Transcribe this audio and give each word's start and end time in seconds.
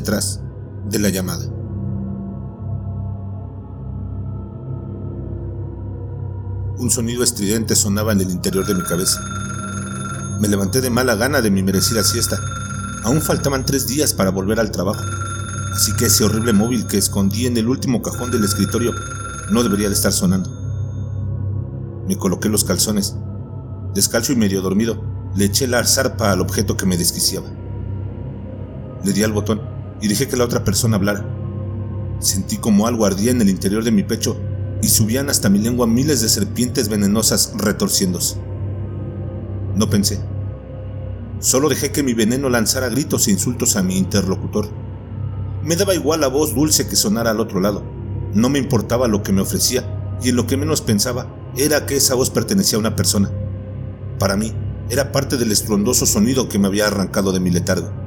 detrás 0.00 0.40
de 0.88 0.98
la 0.98 1.10
llamada. 1.10 1.44
Un 6.78 6.90
sonido 6.90 7.22
estridente 7.22 7.76
sonaba 7.76 8.12
en 8.12 8.22
el 8.22 8.30
interior 8.30 8.66
de 8.66 8.74
mi 8.74 8.82
cabeza. 8.82 9.20
Me 10.40 10.48
levanté 10.48 10.80
de 10.80 10.88
mala 10.88 11.16
gana 11.16 11.42
de 11.42 11.50
mi 11.50 11.62
merecida 11.62 12.02
siesta. 12.02 12.38
Aún 13.04 13.20
faltaban 13.20 13.66
tres 13.66 13.86
días 13.86 14.14
para 14.14 14.30
volver 14.30 14.58
al 14.58 14.70
trabajo, 14.70 15.04
así 15.74 15.94
que 15.96 16.06
ese 16.06 16.24
horrible 16.24 16.54
móvil 16.54 16.86
que 16.86 16.96
escondí 16.96 17.46
en 17.46 17.58
el 17.58 17.68
último 17.68 18.00
cajón 18.00 18.30
del 18.30 18.44
escritorio 18.44 18.94
no 19.50 19.62
debería 19.62 19.88
de 19.88 19.94
estar 19.94 20.12
sonando. 20.12 20.50
Me 22.08 22.16
coloqué 22.16 22.48
los 22.48 22.64
calzones. 22.64 23.16
Descalzo 23.94 24.32
y 24.32 24.36
medio 24.36 24.62
dormido, 24.62 25.02
le 25.36 25.44
eché 25.44 25.66
la 25.66 25.84
zarpa 25.84 26.32
al 26.32 26.40
objeto 26.40 26.78
que 26.78 26.86
me 26.86 26.96
desquiciaba. 26.96 27.48
Le 29.04 29.12
di 29.12 29.22
al 29.22 29.32
botón 29.32 29.79
y 30.00 30.08
dejé 30.08 30.28
que 30.28 30.36
la 30.36 30.44
otra 30.44 30.64
persona 30.64 30.96
hablara. 30.96 31.26
Sentí 32.20 32.58
como 32.58 32.86
algo 32.86 33.06
ardía 33.06 33.30
en 33.30 33.40
el 33.40 33.48
interior 33.48 33.84
de 33.84 33.90
mi 33.90 34.02
pecho 34.02 34.36
y 34.82 34.88
subían 34.88 35.30
hasta 35.30 35.48
mi 35.48 35.58
lengua 35.58 35.86
miles 35.86 36.20
de 36.20 36.28
serpientes 36.28 36.88
venenosas 36.88 37.52
retorciéndose. 37.56 38.36
No 39.74 39.88
pensé. 39.88 40.20
Solo 41.38 41.68
dejé 41.68 41.90
que 41.90 42.02
mi 42.02 42.12
veneno 42.12 42.50
lanzara 42.50 42.88
gritos 42.88 43.26
e 43.26 43.30
insultos 43.30 43.76
a 43.76 43.82
mi 43.82 43.96
interlocutor. 43.96 44.68
Me 45.62 45.76
daba 45.76 45.94
igual 45.94 46.20
la 46.20 46.28
voz 46.28 46.54
dulce 46.54 46.86
que 46.86 46.96
sonara 46.96 47.30
al 47.30 47.40
otro 47.40 47.60
lado. 47.60 47.82
No 48.34 48.48
me 48.48 48.58
importaba 48.58 49.08
lo 49.08 49.22
que 49.22 49.32
me 49.32 49.40
ofrecía 49.40 50.16
y 50.22 50.30
en 50.30 50.36
lo 50.36 50.46
que 50.46 50.56
menos 50.56 50.82
pensaba 50.82 51.26
era 51.56 51.86
que 51.86 51.96
esa 51.96 52.14
voz 52.14 52.30
pertenecía 52.30 52.76
a 52.76 52.80
una 52.80 52.96
persona. 52.96 53.30
Para 54.18 54.36
mí, 54.36 54.52
era 54.90 55.12
parte 55.12 55.36
del 55.36 55.52
estruendoso 55.52 56.04
sonido 56.04 56.48
que 56.48 56.58
me 56.58 56.66
había 56.66 56.86
arrancado 56.86 57.32
de 57.32 57.40
mi 57.40 57.50
letargo. 57.50 57.99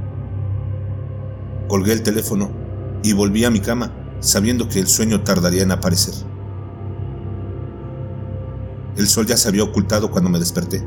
Colgué 1.73 1.93
el 1.93 2.03
teléfono 2.03 2.52
y 3.02 3.13
volví 3.13 3.45
a 3.45 3.49
mi 3.49 3.59
cama 3.59 3.91
sabiendo 4.19 4.69
que 4.69 4.77
el 4.77 4.85
sueño 4.85 5.23
tardaría 5.23 5.63
en 5.63 5.71
aparecer. 5.71 6.13
El 8.95 9.07
sol 9.07 9.25
ya 9.25 9.38
se 9.38 9.47
había 9.47 9.63
ocultado 9.63 10.11
cuando 10.11 10.30
me 10.30 10.38
desperté. 10.38 10.83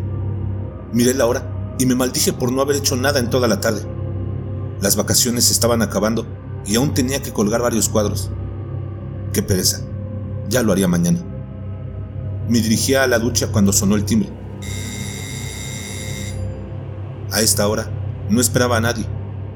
Miré 0.93 1.12
la 1.15 1.27
hora 1.27 1.75
y 1.81 1.87
me 1.87 1.97
maldije 1.97 2.33
por 2.33 2.53
no 2.53 2.62
haber 2.62 2.77
hecho 2.77 2.95
nada 2.95 3.19
en 3.19 3.31
toda 3.31 3.48
la 3.48 3.61
tarde. 3.61 3.84
Las 4.81 4.95
vacaciones 4.95 5.51
estaban 5.51 5.83
acabando 5.83 6.25
y 6.65 6.77
aún 6.77 6.95
tenía 6.95 7.21
que 7.21 7.33
colgar 7.33 7.62
varios 7.62 7.89
cuadros. 7.89 8.31
Qué 9.33 9.43
pereza. 9.43 9.81
Ya 10.48 10.62
lo 10.62 10.71
haría 10.71 10.87
mañana. 10.87 11.19
Me 12.48 12.61
dirigía 12.61 13.03
a 13.03 13.09
la 13.09 13.19
ducha 13.19 13.48
cuando 13.48 13.73
sonó 13.73 13.97
el 13.97 14.05
timbre. 14.05 14.31
A 17.33 17.41
esta 17.41 17.67
hora 17.67 17.91
no 18.31 18.41
esperaba 18.41 18.77
a 18.77 18.81
nadie 18.81 19.05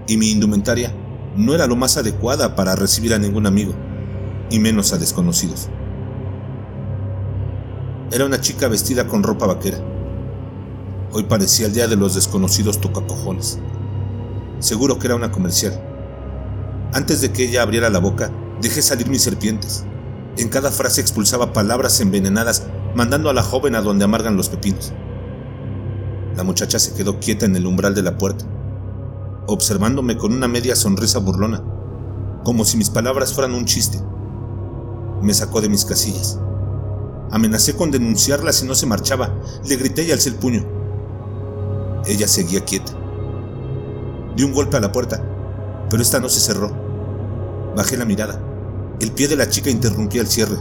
y 0.09 0.17
mi 0.17 0.33
indumentaria 0.33 0.93
no 1.37 1.55
era 1.55 1.67
lo 1.67 1.77
más 1.77 1.97
adecuada 1.97 2.55
para 2.57 2.77
recibir 2.77 3.15
a 3.15 3.19
ningún 3.19 3.47
amigo, 3.47 3.75
y 4.51 4.59
menos 4.59 4.93
a 4.93 4.99
desconocidos. 4.99 5.69
Era 8.13 8.25
una 8.25 8.41
chica 8.41 8.67
vestida 8.69 9.07
con 9.07 9.23
ropa 9.23 9.47
vaquera. 9.47 9.79
Hoy 11.13 11.25
parecía 11.25 11.67
el 11.67 11.73
día 11.73 11.87
de 11.87 11.97
los 11.97 12.15
desconocidos 12.15 12.81
tocacojones. 12.81 13.61
Seguro 14.59 14.99
que 14.99 15.07
era 15.07 15.17
una 15.17 15.31
comercial. 15.31 15.81
Antes 16.93 17.21
de 17.21 17.33
que 17.33 17.45
ella 17.45 17.63
abriera 17.63 17.89
la 17.89 18.01
boca, 18.01 18.33
dejé 18.61 18.83
salir 18.83 19.09
mis 19.09 19.23
serpientes. 19.23 19.85
En 20.37 20.49
cada 20.49 20.71
frase 20.71 21.01
expulsaba 21.01 21.53
palabras 21.53 22.01
envenenadas, 22.01 22.67
mandando 22.95 23.31
a 23.31 23.35
la 23.35 23.43
joven 23.43 23.77
a 23.77 23.81
donde 23.81 24.05
amargan 24.05 24.37
los 24.37 24.49
pepinos. 24.49 24.93
La 26.37 26.43
muchacha 26.43 26.79
se 26.79 26.95
quedó 26.95 27.21
quieta 27.21 27.47
en 27.47 27.55
el 27.55 27.67
umbral 27.67 27.95
de 27.95 28.03
la 28.03 28.19
puerta, 28.19 28.45
observándome 29.53 30.17
con 30.17 30.33
una 30.33 30.49
media 30.49 30.77
sonrisa 30.77 31.19
burlona, 31.19 31.63
como 32.45 32.65
si 32.65 32.77
mis 32.77 32.91
palabras 32.91 33.35
fueran 33.35 33.55
un 33.55 33.65
chiste. 33.65 34.01
Me 35.23 35.35
sacó 35.35 35.61
de 35.61 35.69
mis 35.69 35.85
casillas. 35.85 36.39
Amenacé 37.31 37.77
con 37.77 37.91
denunciarla 37.91 38.53
si 38.53 38.67
no 38.67 38.75
se 38.75 38.87
marchaba. 38.87 39.35
Le 39.65 39.77
grité 39.77 40.05
y 40.05 40.11
alcé 40.11 40.31
el 40.31 40.37
puño. 40.37 40.65
Ella 42.07 42.27
seguía 42.27 42.65
quieta. 42.65 42.93
Di 44.37 44.43
un 44.43 44.53
golpe 44.53 44.77
a 44.77 44.81
la 44.81 44.93
puerta, 44.93 45.23
pero 45.91 46.03
esta 46.03 46.19
no 46.19 46.29
se 46.29 46.41
cerró. 46.41 46.73
Bajé 47.77 47.97
la 47.97 48.05
mirada. 48.05 48.41
El 49.01 49.13
pie 49.13 49.29
de 49.29 49.37
la 49.37 49.49
chica 49.49 49.71
interrumpía 49.71 50.23
el 50.23 50.29
cierre. 50.29 50.57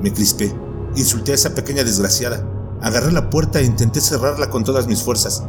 Me 0.00 0.12
crispé. 0.12 0.54
Insulté 0.96 1.32
a 1.32 1.34
esa 1.36 1.54
pequeña 1.54 1.84
desgraciada. 1.84 2.46
Agarré 2.80 3.12
la 3.12 3.30
puerta 3.30 3.60
e 3.60 3.64
intenté 3.64 4.00
cerrarla 4.00 4.50
con 4.50 4.64
todas 4.64 4.86
mis 4.86 5.02
fuerzas. 5.02 5.44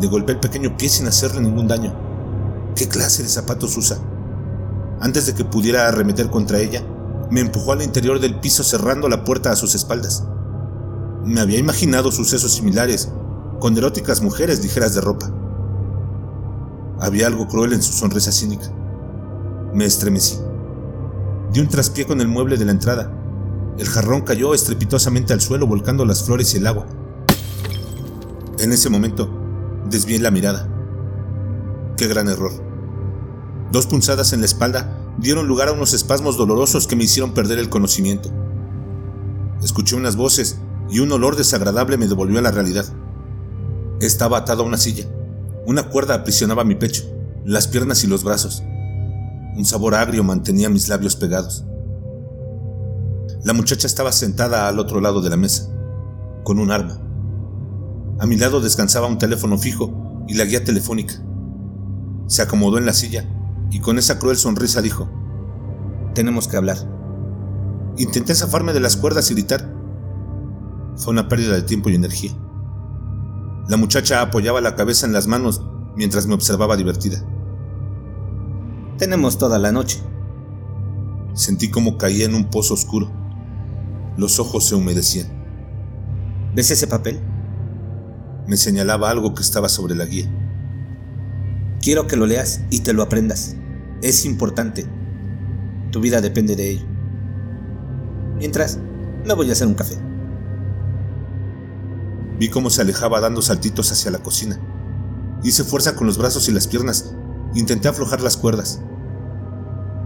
Le 0.00 0.08
golpeé 0.08 0.34
el 0.34 0.40
pequeño 0.40 0.76
pie 0.76 0.88
sin 0.88 1.06
hacerle 1.06 1.40
ningún 1.40 1.68
daño. 1.68 1.94
¿Qué 2.74 2.88
clase 2.88 3.22
de 3.22 3.28
zapatos 3.28 3.76
usa? 3.76 3.98
Antes 5.00 5.26
de 5.26 5.34
que 5.34 5.44
pudiera 5.44 5.88
arremeter 5.88 6.30
contra 6.30 6.60
ella, 6.60 6.82
me 7.30 7.40
empujó 7.40 7.72
al 7.72 7.82
interior 7.82 8.20
del 8.20 8.38
piso 8.40 8.62
cerrando 8.62 9.08
la 9.08 9.24
puerta 9.24 9.50
a 9.50 9.56
sus 9.56 9.74
espaldas. 9.74 10.24
Me 11.24 11.40
había 11.40 11.58
imaginado 11.58 12.12
sucesos 12.12 12.52
similares, 12.52 13.10
con 13.60 13.76
eróticas 13.76 14.22
mujeres 14.22 14.62
ligeras 14.62 14.94
de 14.94 15.00
ropa. 15.00 15.30
Había 17.00 17.26
algo 17.26 17.48
cruel 17.48 17.72
en 17.72 17.82
su 17.82 17.92
sonrisa 17.92 18.32
cínica. 18.32 18.70
Me 19.74 19.84
estremecí. 19.84 20.38
Di 21.52 21.60
un 21.60 21.68
traspié 21.68 22.06
con 22.06 22.20
el 22.20 22.28
mueble 22.28 22.56
de 22.56 22.64
la 22.64 22.72
entrada 22.72 23.10
el 23.78 23.88
jarrón 23.88 24.22
cayó 24.22 24.54
estrepitosamente 24.54 25.34
al 25.34 25.42
suelo 25.42 25.66
volcando 25.66 26.06
las 26.06 26.24
flores 26.24 26.54
y 26.54 26.56
el 26.56 26.66
agua. 26.66 26.86
En 28.58 28.72
ese 28.72 28.88
momento, 28.88 29.35
desvié 29.88 30.18
la 30.18 30.30
mirada. 30.30 30.68
Qué 31.96 32.06
gran 32.06 32.28
error. 32.28 32.52
Dos 33.72 33.86
punzadas 33.86 34.32
en 34.32 34.40
la 34.40 34.46
espalda 34.46 34.96
dieron 35.18 35.46
lugar 35.46 35.68
a 35.68 35.72
unos 35.72 35.94
espasmos 35.94 36.36
dolorosos 36.36 36.86
que 36.86 36.96
me 36.96 37.04
hicieron 37.04 37.34
perder 37.34 37.58
el 37.58 37.68
conocimiento. 37.68 38.30
Escuché 39.62 39.96
unas 39.96 40.16
voces 40.16 40.58
y 40.90 41.00
un 41.00 41.10
olor 41.12 41.36
desagradable 41.36 41.96
me 41.96 42.06
devolvió 42.06 42.38
a 42.38 42.42
la 42.42 42.50
realidad. 42.50 42.84
Estaba 44.00 44.38
atado 44.38 44.62
a 44.62 44.66
una 44.66 44.76
silla. 44.76 45.06
Una 45.66 45.88
cuerda 45.88 46.14
aprisionaba 46.14 46.64
mi 46.64 46.74
pecho, 46.74 47.02
las 47.44 47.66
piernas 47.66 48.04
y 48.04 48.06
los 48.06 48.22
brazos. 48.22 48.62
Un 49.56 49.64
sabor 49.64 49.94
agrio 49.94 50.22
mantenía 50.22 50.68
mis 50.68 50.88
labios 50.88 51.16
pegados. 51.16 51.64
La 53.42 53.52
muchacha 53.52 53.86
estaba 53.86 54.12
sentada 54.12 54.68
al 54.68 54.78
otro 54.78 55.00
lado 55.00 55.22
de 55.22 55.30
la 55.30 55.36
mesa, 55.36 55.68
con 56.44 56.58
un 56.58 56.70
arma. 56.70 57.05
A 58.18 58.26
mi 58.26 58.36
lado 58.36 58.60
descansaba 58.60 59.06
un 59.06 59.18
teléfono 59.18 59.58
fijo 59.58 60.24
y 60.26 60.34
la 60.34 60.44
guía 60.44 60.64
telefónica. 60.64 61.14
Se 62.26 62.42
acomodó 62.42 62.78
en 62.78 62.86
la 62.86 62.92
silla 62.92 63.28
y 63.70 63.80
con 63.80 63.98
esa 63.98 64.18
cruel 64.18 64.36
sonrisa 64.36 64.80
dijo, 64.80 65.08
tenemos 66.14 66.48
que 66.48 66.56
hablar. 66.56 66.78
Intenté 67.98 68.34
zafarme 68.34 68.72
de 68.72 68.80
las 68.80 68.96
cuerdas 68.96 69.30
y 69.30 69.34
gritar. 69.34 69.70
Fue 70.96 71.12
una 71.12 71.28
pérdida 71.28 71.54
de 71.54 71.62
tiempo 71.62 71.90
y 71.90 71.94
energía. 71.94 72.32
La 73.68 73.76
muchacha 73.76 74.22
apoyaba 74.22 74.62
la 74.62 74.76
cabeza 74.76 75.06
en 75.06 75.12
las 75.12 75.26
manos 75.26 75.62
mientras 75.94 76.26
me 76.26 76.34
observaba 76.34 76.76
divertida. 76.76 77.22
Tenemos 78.96 79.36
toda 79.36 79.58
la 79.58 79.72
noche. 79.72 80.02
Sentí 81.34 81.70
como 81.70 81.98
caía 81.98 82.24
en 82.24 82.34
un 82.34 82.48
pozo 82.48 82.72
oscuro. 82.72 83.10
Los 84.16 84.40
ojos 84.40 84.64
se 84.64 84.74
humedecían. 84.74 85.26
¿Ves 86.54 86.70
ese 86.70 86.86
papel? 86.86 87.20
Me 88.46 88.56
señalaba 88.56 89.10
algo 89.10 89.34
que 89.34 89.42
estaba 89.42 89.68
sobre 89.68 89.94
la 89.94 90.04
guía. 90.04 90.28
Quiero 91.80 92.06
que 92.06 92.16
lo 92.16 92.26
leas 92.26 92.62
y 92.70 92.80
te 92.80 92.92
lo 92.92 93.02
aprendas. 93.02 93.56
Es 94.02 94.24
importante. 94.24 94.86
Tu 95.90 96.00
vida 96.00 96.20
depende 96.20 96.56
de 96.56 96.70
ello. 96.70 96.86
Mientras, 98.38 98.78
me 99.24 99.34
voy 99.34 99.48
a 99.48 99.52
hacer 99.52 99.66
un 99.66 99.74
café. 99.74 99.96
Vi 102.38 102.50
cómo 102.50 102.70
se 102.70 102.82
alejaba 102.82 103.20
dando 103.20 103.40
saltitos 103.42 103.90
hacia 103.90 104.10
la 104.10 104.18
cocina. 104.18 104.60
Hice 105.42 105.64
fuerza 105.64 105.96
con 105.96 106.06
los 106.06 106.18
brazos 106.18 106.48
y 106.48 106.52
las 106.52 106.66
piernas. 106.66 107.14
Intenté 107.54 107.88
aflojar 107.88 108.20
las 108.20 108.36
cuerdas. 108.36 108.80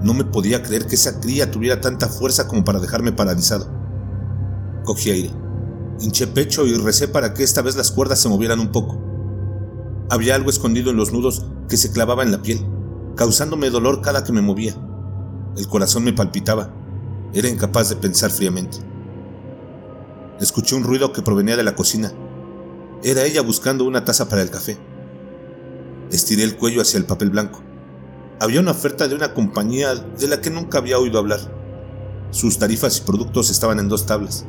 No 0.02 0.14
me 0.14 0.24
podía 0.24 0.62
creer 0.62 0.86
que 0.86 0.94
esa 0.94 1.20
cría 1.20 1.50
tuviera 1.50 1.80
tanta 1.80 2.08
fuerza 2.08 2.48
como 2.48 2.64
para 2.64 2.80
dejarme 2.80 3.12
paralizado. 3.12 3.70
Cogí 4.84 5.10
aire, 5.10 5.30
hinché 6.00 6.26
pecho 6.26 6.66
y 6.66 6.74
recé 6.74 7.08
para 7.08 7.34
que 7.34 7.42
esta 7.42 7.62
vez 7.62 7.76
las 7.76 7.90
cuerdas 7.90 8.20
se 8.20 8.28
movieran 8.28 8.60
un 8.60 8.72
poco. 8.72 8.98
Había 10.10 10.34
algo 10.34 10.50
escondido 10.50 10.90
en 10.90 10.96
los 10.96 11.12
nudos 11.12 11.46
que 11.68 11.76
se 11.76 11.92
clavaba 11.92 12.22
en 12.22 12.32
la 12.32 12.42
piel, 12.42 12.66
causándome 13.16 13.70
dolor 13.70 14.00
cada 14.00 14.24
que 14.24 14.32
me 14.32 14.40
movía. 14.40 14.74
El 15.56 15.68
corazón 15.68 16.04
me 16.04 16.12
palpitaba. 16.12 16.74
Era 17.32 17.48
incapaz 17.48 17.88
de 17.88 17.96
pensar 17.96 18.30
fríamente. 18.30 18.78
Escuché 20.40 20.74
un 20.74 20.84
ruido 20.84 21.12
que 21.12 21.22
provenía 21.22 21.56
de 21.56 21.62
la 21.62 21.76
cocina. 21.76 22.12
Era 23.04 23.24
ella 23.24 23.42
buscando 23.42 23.84
una 23.84 24.04
taza 24.04 24.28
para 24.28 24.42
el 24.42 24.50
café. 24.50 24.78
Estiré 26.10 26.42
el 26.42 26.56
cuello 26.56 26.80
hacia 26.80 26.98
el 26.98 27.04
papel 27.04 27.30
blanco. 27.30 27.62
Había 28.40 28.60
una 28.60 28.70
oferta 28.72 29.06
de 29.06 29.14
una 29.14 29.34
compañía 29.34 29.94
de 29.94 30.26
la 30.26 30.40
que 30.40 30.50
nunca 30.50 30.78
había 30.78 30.98
oído 30.98 31.18
hablar. 31.18 31.40
Sus 32.30 32.58
tarifas 32.58 32.98
y 32.98 33.02
productos 33.02 33.50
estaban 33.50 33.78
en 33.78 33.88
dos 33.88 34.06
tablas. 34.06 34.46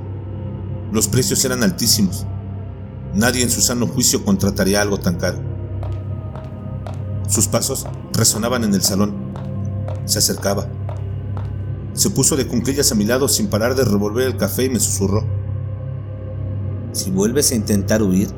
Los 0.91 1.07
precios 1.07 1.43
eran 1.45 1.63
altísimos. 1.63 2.25
Nadie 3.13 3.43
en 3.43 3.49
su 3.49 3.61
sano 3.61 3.87
juicio 3.87 4.25
contrataría 4.25 4.81
algo 4.81 4.99
tan 4.99 5.15
caro. 5.15 5.39
Sus 7.29 7.47
pasos 7.47 7.85
resonaban 8.11 8.65
en 8.65 8.73
el 8.73 8.81
salón. 8.81 9.13
Se 10.05 10.19
acercaba. 10.19 10.67
Se 11.93 12.09
puso 12.09 12.35
de 12.35 12.45
cunclillas 12.45 12.91
a 12.91 12.95
mi 12.95 13.05
lado 13.05 13.29
sin 13.29 13.47
parar 13.47 13.75
de 13.75 13.85
revolver 13.85 14.27
el 14.27 14.37
café 14.37 14.65
y 14.65 14.69
me 14.69 14.79
susurró. 14.79 15.25
Si 16.91 17.09
vuelves 17.09 17.51
a 17.51 17.55
intentar 17.55 18.03
huir, 18.03 18.29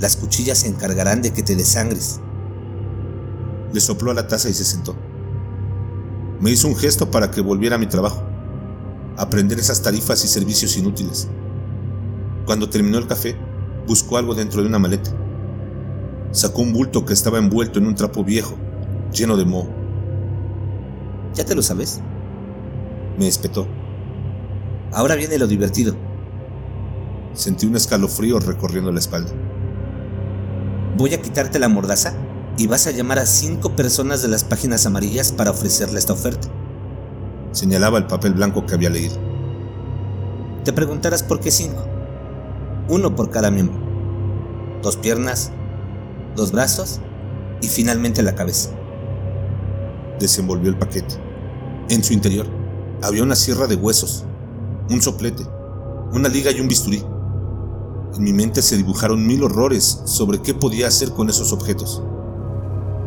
las 0.00 0.16
cuchillas 0.16 0.58
se 0.58 0.68
encargarán 0.68 1.22
de 1.22 1.32
que 1.32 1.44
te 1.44 1.54
desangres. 1.54 2.20
Le 3.72 3.80
sopló 3.80 4.10
a 4.10 4.14
la 4.14 4.26
taza 4.26 4.48
y 4.48 4.54
se 4.54 4.64
sentó. 4.64 4.96
Me 6.40 6.50
hizo 6.50 6.66
un 6.66 6.74
gesto 6.74 7.10
para 7.10 7.30
que 7.30 7.40
volviera 7.40 7.76
a 7.76 7.78
mi 7.78 7.86
trabajo, 7.86 8.24
aprender 9.16 9.60
esas 9.60 9.80
tarifas 9.82 10.24
y 10.24 10.28
servicios 10.28 10.76
inútiles. 10.76 11.28
Cuando 12.46 12.68
terminó 12.68 12.98
el 12.98 13.06
café, 13.06 13.36
buscó 13.86 14.18
algo 14.18 14.34
dentro 14.34 14.60
de 14.60 14.68
una 14.68 14.78
maleta. 14.78 15.10
Sacó 16.30 16.62
un 16.62 16.72
bulto 16.72 17.04
que 17.04 17.12
estaba 17.12 17.38
envuelto 17.38 17.78
en 17.78 17.86
un 17.86 17.94
trapo 17.94 18.24
viejo, 18.24 18.56
lleno 19.12 19.36
de 19.36 19.44
moho. 19.44 19.68
¿Ya 21.34 21.44
te 21.44 21.54
lo 21.54 21.62
sabes? 21.62 22.00
Me 23.18 23.28
espetó. 23.28 23.66
Ahora 24.92 25.14
viene 25.14 25.38
lo 25.38 25.46
divertido. 25.46 25.94
Sentí 27.32 27.66
un 27.66 27.76
escalofrío 27.76 28.38
recorriendo 28.40 28.92
la 28.92 28.98
espalda. 28.98 29.32
Voy 30.96 31.14
a 31.14 31.22
quitarte 31.22 31.58
la 31.58 31.68
mordaza 31.68 32.14
y 32.56 32.66
vas 32.66 32.86
a 32.86 32.92
llamar 32.92 33.18
a 33.18 33.26
cinco 33.26 33.74
personas 33.74 34.22
de 34.22 34.28
las 34.28 34.44
páginas 34.44 34.86
amarillas 34.86 35.32
para 35.32 35.50
ofrecerle 35.50 35.98
esta 35.98 36.12
oferta. 36.12 36.48
Señalaba 37.52 37.98
el 37.98 38.06
papel 38.06 38.34
blanco 38.34 38.66
que 38.66 38.74
había 38.74 38.90
leído. 38.90 39.16
Te 40.64 40.72
preguntarás 40.72 41.22
por 41.22 41.40
qué 41.40 41.50
cinco. 41.50 41.93
Uno 42.88 43.16
por 43.16 43.30
cada 43.30 43.50
miembro. 43.50 43.78
Dos 44.82 44.96
piernas, 44.98 45.52
dos 46.36 46.52
brazos 46.52 47.00
y 47.62 47.68
finalmente 47.68 48.22
la 48.22 48.34
cabeza. 48.34 48.70
Desenvolvió 50.18 50.68
el 50.68 50.76
paquete. 50.76 51.14
En 51.88 52.04
su 52.04 52.12
interior 52.12 52.46
había 53.02 53.22
una 53.22 53.36
sierra 53.36 53.66
de 53.66 53.76
huesos, 53.76 54.24
un 54.90 55.00
soplete, 55.00 55.46
una 56.12 56.28
liga 56.28 56.50
y 56.50 56.60
un 56.60 56.68
bisturí. 56.68 57.02
En 58.14 58.22
mi 58.22 58.32
mente 58.32 58.60
se 58.60 58.76
dibujaron 58.76 59.26
mil 59.26 59.42
horrores 59.42 60.02
sobre 60.04 60.42
qué 60.42 60.52
podía 60.52 60.86
hacer 60.88 61.10
con 61.10 61.30
esos 61.30 61.52
objetos. 61.52 62.02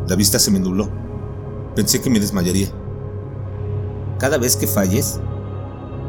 La 0.08 0.16
vista 0.16 0.38
se 0.38 0.50
me 0.50 0.58
nubló. 0.58 0.88
Pensé 1.76 2.00
que 2.00 2.10
me 2.10 2.18
desmayaría. 2.18 2.68
Cada 4.18 4.38
vez 4.38 4.56
que 4.56 4.66
falles, 4.66 5.20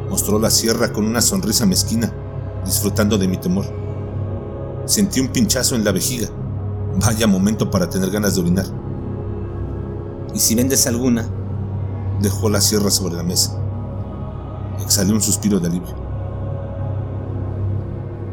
mostró 0.09 0.39
la 0.39 0.49
sierra 0.49 0.91
con 0.91 1.05
una 1.05 1.21
sonrisa 1.21 1.67
mezquina, 1.67 2.11
disfrutando 2.65 3.17
de 3.17 3.27
mi 3.27 3.37
temor. 3.37 3.65
Sentí 4.85 5.19
un 5.19 5.29
pinchazo 5.29 5.75
en 5.75 5.83
la 5.83 5.91
vejiga. 5.91 6.29
Vaya 7.05 7.27
momento 7.27 7.69
para 7.69 7.89
tener 7.89 8.09
ganas 8.09 8.35
de 8.35 8.41
orinar. 8.41 8.65
¿Y 10.33 10.39
si 10.39 10.55
vendes 10.55 10.87
alguna? 10.87 11.27
Dejó 12.21 12.49
la 12.49 12.61
sierra 12.61 12.89
sobre 12.89 13.15
la 13.15 13.23
mesa. 13.23 13.59
Exhalé 14.81 15.13
un 15.13 15.21
suspiro 15.21 15.59
de 15.59 15.67
alivio. 15.67 15.95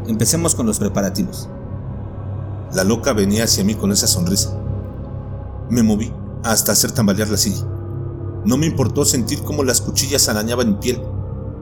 Empecemos 0.07 0.55
con 0.55 0.67
los 0.67 0.79
preparativos. 0.79 1.49
La 2.75 2.85
loca 2.85 3.13
venía 3.13 3.45
hacia 3.45 3.65
mí 3.65 3.75
con 3.75 3.93
esa 3.93 4.07
sonrisa. 4.07 4.57
Me 5.69 5.83
moví 5.83 6.13
hasta 6.45 6.73
hacer 6.73 6.93
tambalear 6.93 7.29
la 7.29 7.37
silla. 7.37 7.65
No 8.45 8.57
me 8.57 8.67
importó 8.67 9.05
sentir 9.05 9.43
cómo 9.43 9.65
las 9.65 9.81
cuchillas 9.81 10.29
arañaban 10.29 10.71
mi 10.71 10.75
piel. 10.77 11.03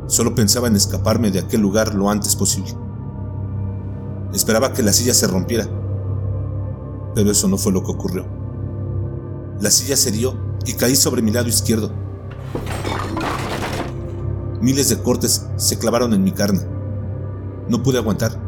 Solo 0.06 0.34
pensaba 0.34 0.68
en 0.68 0.76
escaparme 0.76 1.30
de 1.30 1.40
aquel 1.40 1.60
lugar 1.60 1.94
lo 1.94 2.10
antes 2.10 2.36
posible. 2.36 2.74
Esperaba 4.32 4.72
que 4.72 4.82
la 4.82 4.92
silla 4.92 5.14
se 5.14 5.26
rompiera. 5.26 5.68
Pero 7.14 7.30
eso 7.30 7.48
no 7.48 7.56
fue 7.56 7.72
lo 7.72 7.82
que 7.82 7.92
ocurrió. 7.92 8.26
La 9.60 9.70
silla 9.70 9.96
se 9.96 10.10
dio 10.10 10.36
y 10.66 10.74
caí 10.74 10.96
sobre 10.96 11.22
mi 11.22 11.30
lado 11.30 11.48
izquierdo. 11.48 11.92
Miles 14.60 14.88
de 14.88 15.00
cortes 15.00 15.46
se 15.56 15.78
clavaron 15.78 16.12
en 16.14 16.24
mi 16.24 16.32
carne. 16.32 16.60
No 17.68 17.82
pude 17.82 17.98
aguantar. 17.98 18.40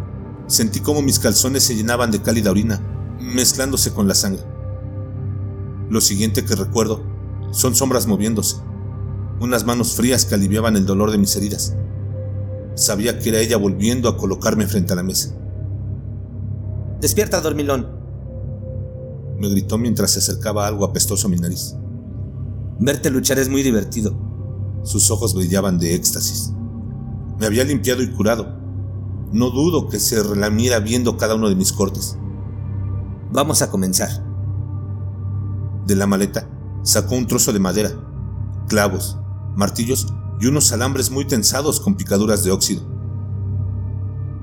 Sentí 0.46 0.80
como 0.80 1.02
mis 1.02 1.18
calzones 1.18 1.64
se 1.64 1.74
llenaban 1.74 2.10
de 2.10 2.22
cálida 2.22 2.50
orina, 2.50 2.80
mezclándose 3.20 3.92
con 3.92 4.08
la 4.08 4.14
sangre. 4.14 4.42
Lo 5.88 6.00
siguiente 6.00 6.44
que 6.44 6.54
recuerdo 6.54 7.02
son 7.50 7.74
sombras 7.74 8.06
moviéndose, 8.06 8.56
unas 9.40 9.64
manos 9.64 9.94
frías 9.94 10.24
que 10.24 10.34
aliviaban 10.34 10.76
el 10.76 10.86
dolor 10.86 11.10
de 11.10 11.18
mis 11.18 11.36
heridas. 11.36 11.74
Sabía 12.74 13.18
que 13.18 13.30
era 13.30 13.40
ella 13.40 13.56
volviendo 13.56 14.08
a 14.08 14.16
colocarme 14.16 14.66
frente 14.66 14.92
a 14.92 14.96
la 14.96 15.02
mesa. 15.02 15.34
Despierta, 17.00 17.40
dormilón. 17.40 17.88
Me 19.38 19.48
gritó 19.50 19.78
mientras 19.78 20.12
se 20.12 20.18
acercaba 20.18 20.66
algo 20.66 20.84
apestoso 20.84 21.26
a 21.26 21.30
mi 21.30 21.36
nariz. 21.36 21.74
Verte 22.78 23.10
luchar 23.10 23.38
es 23.38 23.48
muy 23.48 23.62
divertido. 23.62 24.16
Sus 24.82 25.10
ojos 25.10 25.34
brillaban 25.34 25.78
de 25.78 25.94
éxtasis. 25.94 26.52
Me 27.38 27.46
había 27.46 27.64
limpiado 27.64 28.02
y 28.02 28.10
curado, 28.10 28.56
no 29.32 29.50
dudo 29.50 29.88
que 29.88 29.98
se 29.98 30.22
relamiera 30.22 30.78
viendo 30.78 31.16
cada 31.16 31.34
uno 31.34 31.48
de 31.48 31.56
mis 31.56 31.72
cortes. 31.72 32.16
Vamos 33.32 33.60
a 33.60 33.70
comenzar. 33.70 34.08
De 35.86 35.96
la 35.96 36.06
maleta 36.06 36.48
sacó 36.82 37.16
un 37.16 37.26
trozo 37.26 37.52
de 37.52 37.58
madera, 37.58 37.90
clavos, 38.68 39.18
martillos 39.56 40.06
y 40.40 40.46
unos 40.46 40.70
alambres 40.72 41.10
muy 41.10 41.24
tensados 41.24 41.80
con 41.80 41.96
picaduras 41.96 42.44
de 42.44 42.50
óxido. 42.50 42.86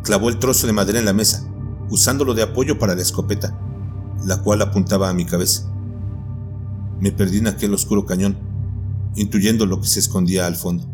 Clavó 0.04 0.30
el 0.30 0.40
trozo 0.40 0.68
de 0.68 0.74
madera 0.74 1.00
en 1.00 1.06
la 1.06 1.14
mesa, 1.14 1.48
usándolo 1.90 2.34
de 2.34 2.44
apoyo 2.44 2.78
para 2.80 2.96
la 2.96 3.02
escopeta, 3.02 3.58
la 4.26 4.42
cual 4.42 4.62
apuntaba 4.62 5.10
a 5.10 5.14
mi 5.14 5.26
cabeza. 5.26 5.72
Me 7.00 7.12
perdí 7.12 7.38
en 7.38 7.48
aquel 7.48 7.74
oscuro 7.74 8.06
cañón, 8.06 8.38
intuyendo 9.16 9.66
lo 9.66 9.80
que 9.80 9.88
se 9.88 10.00
escondía 10.00 10.48
al 10.48 10.56
fondo. 10.56 10.86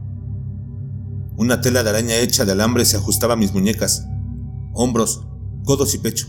Una 1.38 1.62
tela 1.62 1.84
de 1.84 1.90
araña 1.90 2.18
hecha 2.18 2.44
de 2.44 2.52
alambre 2.52 2.84
se 2.84 2.98
ajustaba 2.98 3.36
a 3.36 3.38
mis 3.38 3.54
muñecas, 3.54 4.06
hombros, 4.74 5.26
codos 5.64 5.96
y 5.96 6.00
pecho. 6.00 6.28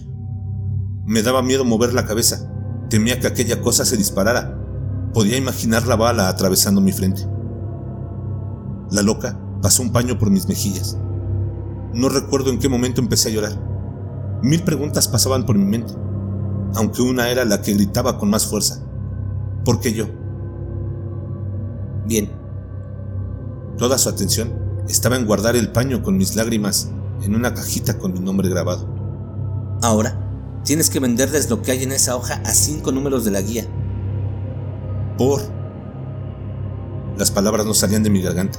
Me 1.05 1.23
daba 1.23 1.43
miedo 1.43 1.65
mover 1.65 1.93
la 1.93 2.07
cabeza. 2.07 2.49
Temía 2.89 3.19
que 3.19 3.27
aquella 3.27 3.61
cosa 3.61 3.85
se 3.85 3.97
disparara. 3.97 4.57
Podía 5.13 5.37
imaginar 5.37 5.87
la 5.87 5.97
bala 5.97 6.29
atravesando 6.29 6.81
mi 6.81 6.93
frente. 6.93 7.27
La 8.90 9.02
loca 9.02 9.38
pasó 9.62 9.82
un 9.82 9.92
paño 9.92 10.18
por 10.18 10.30
mis 10.30 10.49
mejillas. 10.49 10.99
No 11.94 12.09
recuerdo 12.09 12.50
en 12.50 12.59
qué 12.59 12.68
momento 12.68 13.00
empecé 13.00 13.28
a 13.28 13.32
llorar. 13.32 13.52
Mil 14.42 14.62
preguntas 14.62 15.06
pasaban 15.06 15.44
por 15.44 15.56
mi 15.56 15.64
mente, 15.64 15.92
aunque 16.75 17.02
una 17.02 17.30
era 17.30 17.44
la 17.44 17.62
que 17.62 17.75
gritaba 17.75 18.18
con 18.18 18.30
más 18.30 18.47
fuerza. 18.47 18.82
¿Por 19.64 19.80
qué 19.80 19.92
yo? 19.92 20.06
Bien. 22.06 22.30
Toda 23.76 23.99
su 23.99 24.09
atención 24.09 24.52
estaba 24.88 25.16
en 25.16 25.26
guardar 25.26 25.56
el 25.56 25.70
paño 25.70 26.02
con 26.02 26.16
mis 26.16 26.35
lágrimas 26.37 26.90
en 27.23 27.35
una 27.35 27.54
cajita 27.54 27.99
con 27.99 28.12
mi 28.12 28.20
nombre 28.20 28.49
grabado. 28.49 28.88
Ahora, 29.82 30.18
tienes 30.64 30.90
que 30.90 31.00
venderles 31.00 31.49
lo 31.50 31.62
que 31.62 31.73
hay 31.73 31.82
en 31.82 31.92
esa 31.92 32.16
hoja 32.16 32.42
a 32.44 32.52
cinco 32.52 32.92
números 32.92 33.25
de 33.25 33.30
la 33.30 33.40
guía. 33.40 33.66
Por... 35.16 35.40
Las 37.16 37.30
palabras 37.30 37.66
no 37.66 37.75
salían 37.75 38.02
de 38.02 38.11
mi 38.11 38.23
garganta. 38.23 38.59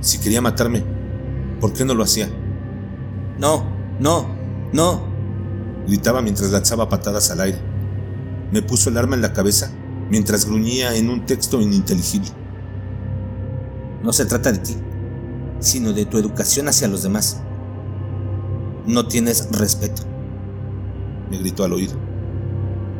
Si 0.00 0.18
quería 0.18 0.40
matarme, 0.40 0.84
¿por 1.60 1.72
qué 1.72 1.84
no 1.84 1.94
lo 1.94 2.04
hacía? 2.04 2.28
No, 3.38 3.64
no, 4.00 4.28
no. 4.72 5.06
Gritaba 5.86 6.22
mientras 6.22 6.50
lanzaba 6.50 6.88
patadas 6.88 7.30
al 7.30 7.40
aire. 7.40 7.58
Me 8.52 8.62
puso 8.62 8.90
el 8.90 8.98
arma 8.98 9.16
en 9.16 9.22
la 9.22 9.32
cabeza 9.32 9.72
mientras 10.10 10.46
gruñía 10.46 10.94
en 10.96 11.10
un 11.10 11.26
texto 11.26 11.60
ininteligible. 11.60 12.30
No 14.02 14.12
se 14.12 14.24
trata 14.24 14.52
de 14.52 14.58
ti 14.58 14.76
sino 15.60 15.92
de 15.92 16.06
tu 16.06 16.18
educación 16.18 16.68
hacia 16.68 16.88
los 16.88 17.02
demás. 17.02 17.40
No 18.86 19.06
tienes 19.06 19.48
respeto. 19.50 20.02
Me 21.30 21.38
gritó 21.38 21.64
al 21.64 21.72
oído. 21.72 21.94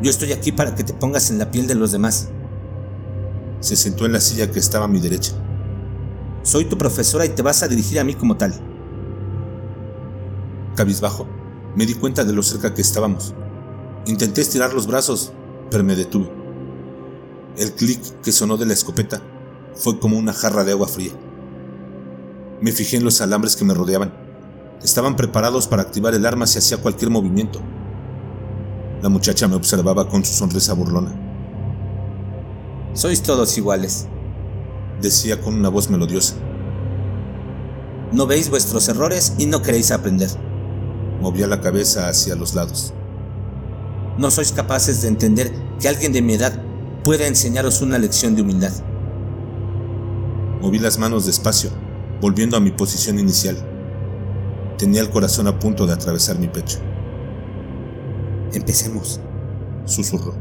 Yo 0.03 0.11
estoy 0.11 0.33
aquí 0.33 0.53
para 0.53 0.75
que 0.75 0.85
te 0.85 0.93
pongas 0.93 1.31
en 1.31 1.39
la 1.39 1.51
piel 1.51 1.67
de 1.67 1.75
los 1.75 1.93
demás. 1.93 2.29
Se 3.61 3.75
sentó 3.77 4.07
en 4.07 4.13
la 4.13 4.21
silla 4.21 4.51
que 4.51 4.59
estaba 4.59 4.85
a 4.85 4.89
mi 4.89 5.01
derecha. 5.01 5.33
Soy 6.43 6.65
tu 6.65 6.79
profesora 6.79 7.27
y 7.27 7.31
te 7.31 7.43
vas 7.43 7.63
a 7.63 7.69
dirigir 7.69 7.99
a 7.99 8.05
mí 8.05 8.15
como 8.15 8.37
tal. 8.37 8.55
Cabizbajo, 10.77 11.27
me 11.75 11.87
di 11.87 11.95
cuenta 11.95 12.25
de 12.25 12.33
lo 12.33 12.43
cerca 12.43 12.75
que 12.75 12.83
estábamos. 12.83 13.35
Intenté 14.07 14.41
estirar 14.41 14.73
los 14.73 14.87
brazos, 14.87 15.33
pero 15.71 15.85
me 15.85 15.97
detuve. 15.97 16.31
El 17.57 17.73
clic 17.73 18.01
que 18.23 18.33
sonó 18.33 18.57
de 18.57 18.67
la 18.67 18.73
escopeta 18.73 19.21
fue 19.75 19.99
como 19.99 20.17
una 20.17 20.33
jarra 20.33 20.65
de 20.65 20.73
agua 20.73 20.89
fría. 20.89 21.13
Me 22.61 22.73
fijé 22.73 22.97
en 22.97 23.05
los 23.05 23.21
alambres 23.21 23.57
que 23.57 23.65
me 23.65 23.75
rodeaban. 23.75 24.13
Estaban 24.83 25.17
preparados 25.17 25.67
para 25.67 25.83
activar 25.83 26.15
el 26.15 26.25
arma 26.25 26.47
si 26.47 26.59
hacía 26.59 26.79
cualquier 26.79 27.11
movimiento. 27.11 27.61
La 29.03 29.09
muchacha 29.09 29.47
me 29.47 29.57
observaba 29.57 30.09
con 30.09 30.25
su 30.25 30.33
sonrisa 30.33 30.73
burlona. 30.73 31.15
Sois 32.95 33.23
todos 33.23 33.57
iguales, 33.59 34.09
decía 35.01 35.41
con 35.41 35.55
una 35.55 35.69
voz 35.69 35.91
melodiosa. 35.91 36.35
No 38.13 38.27
veis 38.27 38.49
vuestros 38.49 38.89
errores 38.89 39.35
y 39.39 39.47
no 39.47 39.63
queréis 39.63 39.91
aprender. 39.91 40.31
Movía 41.21 41.47
la 41.47 41.61
cabeza 41.61 42.09
hacia 42.09 42.37
los 42.37 42.55
lados. 42.55 42.95
No 44.17 44.31
sois 44.31 44.53
capaces 44.53 45.03
de 45.03 45.09
entender 45.09 45.53
que 45.79 45.89
alguien 45.89 46.13
de 46.13 46.23
mi 46.23 46.35
edad 46.35 46.63
pueda 47.05 47.27
enseñaros 47.27 47.83
una 47.83 47.99
lección 47.99 48.35
de 48.35 48.43
humildad. 48.43 48.73
Moví 50.61 50.79
las 50.79 50.99
manos 50.99 51.27
despacio, 51.27 51.71
volviendo 52.21 52.57
a 52.57 52.61
mi 52.61 52.71
posición 52.71 53.19
inicial. 53.19 53.57
Tenía 54.77 55.01
el 55.01 55.11
corazón 55.11 55.47
a 55.47 55.59
punto 55.59 55.87
de 55.87 55.93
atravesar 55.93 56.39
mi 56.39 56.49
pecho. 56.49 56.79
Empecemos, 58.53 59.21
susurró. 59.85 60.35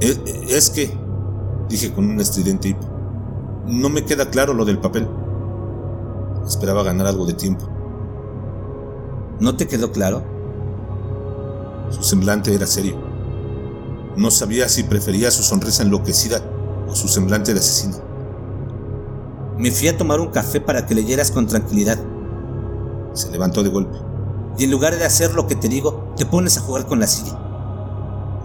Es, 0.00 0.20
es 0.48 0.70
que, 0.70 0.90
dije 1.70 1.92
con 1.92 2.10
un 2.10 2.20
estridente 2.20 2.68
hipo, 2.68 2.86
no 3.66 3.88
me 3.88 4.04
queda 4.04 4.28
claro 4.28 4.52
lo 4.52 4.64
del 4.64 4.78
papel. 4.78 5.08
Esperaba 6.46 6.82
ganar 6.82 7.06
algo 7.06 7.24
de 7.24 7.34
tiempo. 7.34 7.68
¿No 9.38 9.56
te 9.56 9.68
quedó 9.68 9.92
claro? 9.92 10.22
Su 11.90 12.02
semblante 12.02 12.54
era 12.54 12.66
serio. 12.66 12.96
No 14.16 14.30
sabía 14.30 14.68
si 14.68 14.82
prefería 14.82 15.30
su 15.30 15.42
sonrisa 15.42 15.84
enloquecida 15.84 16.42
o 16.88 16.94
su 16.94 17.06
semblante 17.08 17.54
de 17.54 17.60
asesino. 17.60 17.96
Me 19.56 19.70
fui 19.70 19.88
a 19.88 19.96
tomar 19.96 20.20
un 20.20 20.28
café 20.28 20.60
para 20.60 20.86
que 20.86 20.94
leyeras 20.94 21.30
con 21.30 21.46
tranquilidad. 21.46 21.98
Se 23.12 23.30
levantó 23.30 23.62
de 23.62 23.68
golpe. 23.68 23.96
Y 24.58 24.64
en 24.64 24.70
lugar 24.72 24.96
de 24.96 25.04
hacer 25.04 25.34
lo 25.34 25.46
que 25.46 25.54
te 25.54 25.68
digo, 25.68 26.12
te 26.16 26.26
pones 26.26 26.58
a 26.58 26.60
jugar 26.60 26.86
con 26.86 26.98
la 26.98 27.06
silla. 27.06 27.38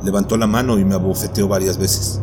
Levantó 0.03 0.38
la 0.38 0.46
mano 0.46 0.77
y 0.77 0.86
me 0.86 0.94
abofeteó 0.94 1.48
varias 1.48 1.77
veces. 1.77 2.22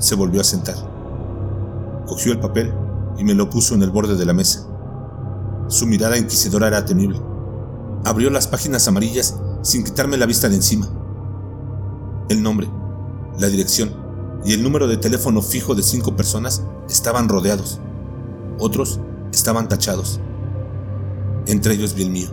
Se 0.00 0.16
volvió 0.16 0.40
a 0.40 0.44
sentar. 0.44 0.74
Cogió 2.06 2.32
el 2.32 2.40
papel 2.40 2.74
y 3.16 3.22
me 3.22 3.34
lo 3.34 3.48
puso 3.48 3.74
en 3.74 3.82
el 3.82 3.90
borde 3.90 4.16
de 4.16 4.24
la 4.24 4.32
mesa. 4.32 4.66
Su 5.68 5.86
mirada 5.86 6.16
inquisidora 6.16 6.66
era 6.66 6.84
temible. 6.84 7.20
Abrió 8.04 8.30
las 8.30 8.48
páginas 8.48 8.88
amarillas 8.88 9.38
sin 9.62 9.84
quitarme 9.84 10.16
la 10.16 10.26
vista 10.26 10.48
de 10.48 10.56
encima. 10.56 10.88
El 12.28 12.42
nombre, 12.42 12.68
la 13.38 13.48
dirección 13.48 13.94
y 14.44 14.54
el 14.54 14.62
número 14.62 14.88
de 14.88 14.96
teléfono 14.96 15.42
fijo 15.42 15.74
de 15.74 15.82
cinco 15.82 16.16
personas 16.16 16.64
estaban 16.88 17.28
rodeados. 17.28 17.78
Otros 18.58 19.00
estaban 19.32 19.68
tachados. 19.68 20.18
Entre 21.46 21.74
ellos 21.74 21.94
vi 21.94 22.04
el 22.04 22.10
mío. 22.10 22.28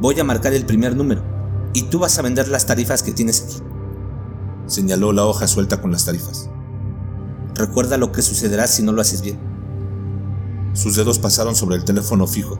Voy 0.00 0.18
a 0.18 0.24
marcar 0.24 0.54
el 0.54 0.66
primer 0.66 0.96
número 0.96 1.22
y 1.72 1.82
tú 1.84 2.00
vas 2.00 2.18
a 2.18 2.22
vender 2.22 2.48
las 2.48 2.66
tarifas 2.66 3.02
que 3.04 3.12
tienes 3.12 3.44
aquí. 3.44 3.62
Señaló 4.70 5.12
la 5.12 5.26
hoja 5.26 5.48
suelta 5.48 5.80
con 5.80 5.90
las 5.90 6.04
tarifas. 6.04 6.48
Recuerda 7.56 7.98
lo 7.98 8.12
que 8.12 8.22
sucederá 8.22 8.68
si 8.68 8.84
no 8.84 8.92
lo 8.92 9.00
haces 9.00 9.20
bien. 9.20 9.36
Sus 10.74 10.94
dedos 10.94 11.18
pasaron 11.18 11.56
sobre 11.56 11.74
el 11.74 11.84
teléfono 11.84 12.24
fijo. 12.28 12.56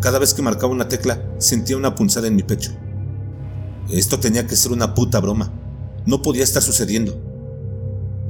Cada 0.00 0.18
vez 0.18 0.34
que 0.34 0.42
marcaba 0.42 0.72
una 0.72 0.88
tecla, 0.88 1.22
sentía 1.38 1.76
una 1.76 1.94
punzada 1.94 2.26
en 2.26 2.34
mi 2.34 2.42
pecho. 2.42 2.72
Esto 3.88 4.18
tenía 4.18 4.48
que 4.48 4.56
ser 4.56 4.72
una 4.72 4.96
puta 4.96 5.20
broma. 5.20 5.52
No 6.04 6.20
podía 6.20 6.42
estar 6.42 6.60
sucediendo. 6.60 7.22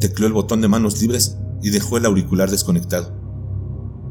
Tecleó 0.01 0.27
el 0.27 0.35
botón 0.35 0.61
de 0.61 0.69
manos 0.69 1.01
libres 1.01 1.39
y 1.63 1.71
dejó 1.71 1.97
el 1.97 2.05
auricular 2.05 2.51
desconectado. 2.51 3.11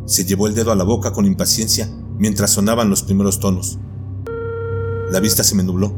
Se 0.08 0.26
llevó 0.26 0.48
el 0.48 0.56
dedo 0.56 0.72
a 0.72 0.76
la 0.76 0.86
boca 0.86 1.14
con 1.14 1.28
impaciencia 1.28 1.88
mientras 2.18 2.50
sonaban 2.50 2.90
los 2.90 3.04
primeros 3.04 3.40
tonos. 3.40 3.78
La 5.12 5.20
vista 5.20 5.44
se 5.44 5.56
me 5.56 5.64
nubló. 5.64 5.94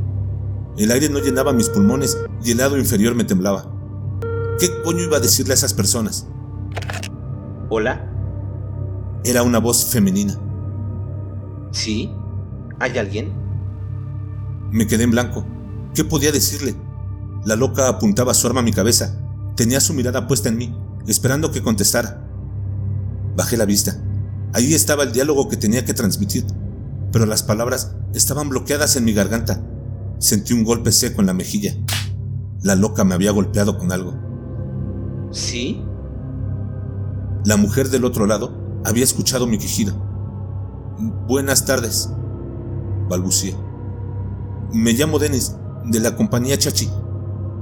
El 0.77 0.91
aire 0.91 1.09
no 1.09 1.19
llenaba 1.19 1.51
mis 1.51 1.69
pulmones 1.69 2.17
y 2.43 2.51
el 2.51 2.57
lado 2.57 2.77
inferior 2.77 3.13
me 3.13 3.25
temblaba. 3.25 3.69
¿Qué 4.57 4.69
coño 4.83 5.01
iba 5.01 5.17
a 5.17 5.21
decirle 5.21 5.53
a 5.53 5.55
esas 5.55 5.73
personas? 5.73 6.27
¿Hola? 7.69 8.09
Era 9.25 9.43
una 9.43 9.59
voz 9.59 9.85
femenina. 9.85 10.39
¿Sí? 11.71 12.11
¿Hay 12.79 12.97
alguien? 12.97 13.33
Me 14.71 14.87
quedé 14.87 15.03
en 15.03 15.11
blanco. 15.11 15.45
¿Qué 15.93 16.05
podía 16.05 16.31
decirle? 16.31 16.75
La 17.45 17.55
loca 17.55 17.89
apuntaba 17.89 18.33
su 18.33 18.47
arma 18.47 18.61
a 18.61 18.63
mi 18.63 18.71
cabeza. 18.71 19.19
Tenía 19.55 19.81
su 19.81 19.93
mirada 19.93 20.27
puesta 20.27 20.49
en 20.49 20.57
mí, 20.57 20.75
esperando 21.05 21.51
que 21.51 21.61
contestara. 21.61 22.25
Bajé 23.35 23.57
la 23.57 23.65
vista. 23.65 23.97
Ahí 24.53 24.73
estaba 24.73 25.03
el 25.03 25.11
diálogo 25.11 25.49
que 25.49 25.57
tenía 25.57 25.83
que 25.83 25.93
transmitir, 25.93 26.45
pero 27.11 27.25
las 27.25 27.43
palabras 27.43 27.95
estaban 28.13 28.49
bloqueadas 28.49 28.95
en 28.95 29.05
mi 29.05 29.13
garganta. 29.13 29.61
Sentí 30.19 30.53
un 30.53 30.63
golpe 30.63 30.91
seco 30.91 31.21
en 31.21 31.27
la 31.27 31.33
mejilla. 31.33 31.75
La 32.61 32.75
loca 32.75 33.03
me 33.03 33.15
había 33.15 33.31
golpeado 33.31 33.77
con 33.77 33.91
algo. 33.91 34.13
¿Sí? 35.31 35.83
La 37.45 37.57
mujer 37.57 37.89
del 37.89 38.05
otro 38.05 38.27
lado 38.27 38.81
había 38.85 39.03
escuchado 39.03 39.47
mi 39.47 39.57
quejido. 39.57 39.93
Buenas 41.27 41.65
tardes, 41.65 42.09
balbucié. 43.09 43.55
Me 44.73 44.93
llamo 44.93 45.17
Dennis, 45.17 45.55
de 45.85 45.99
la 45.99 46.15
compañía 46.15 46.57
Chachi. 46.57 46.89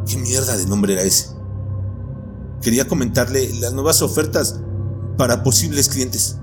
¿Qué 0.05 0.17
mierda 0.17 0.57
de 0.57 0.65
nombre 0.65 0.93
era 0.93 1.03
ese? 1.03 1.29
Quería 2.61 2.87
comentarle 2.87 3.53
las 3.61 3.73
nuevas 3.73 4.01
ofertas 4.01 4.59
para 5.17 5.43
posibles 5.43 5.87
clientes. 5.87 6.39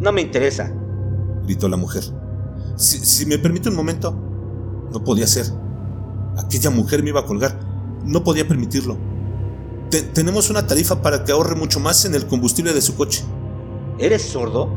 No 0.00 0.12
me 0.12 0.20
interesa, 0.20 0.72
gritó 1.44 1.68
la 1.68 1.76
mujer. 1.76 2.04
Si, 2.76 2.98
si 2.98 3.26
me 3.26 3.38
permite 3.38 3.68
un 3.68 3.76
momento, 3.76 4.12
no 4.92 5.02
podía 5.02 5.26
ser. 5.26 5.46
Aquella 6.36 6.70
mujer 6.70 7.02
me 7.02 7.10
iba 7.10 7.20
a 7.20 7.26
colgar. 7.26 7.58
No 8.04 8.24
podía 8.24 8.46
permitirlo. 8.46 8.96
tenemos 10.14 10.50
una 10.50 10.66
tarifa 10.66 11.02
para 11.02 11.24
que 11.24 11.32
ahorre 11.32 11.54
mucho 11.54 11.78
más 11.80 12.04
en 12.04 12.14
el 12.14 12.26
combustible 12.26 12.72
de 12.72 12.80
su 12.80 12.94
coche. 12.96 13.24
¿Eres 13.98 14.22
sordo? 14.22 14.72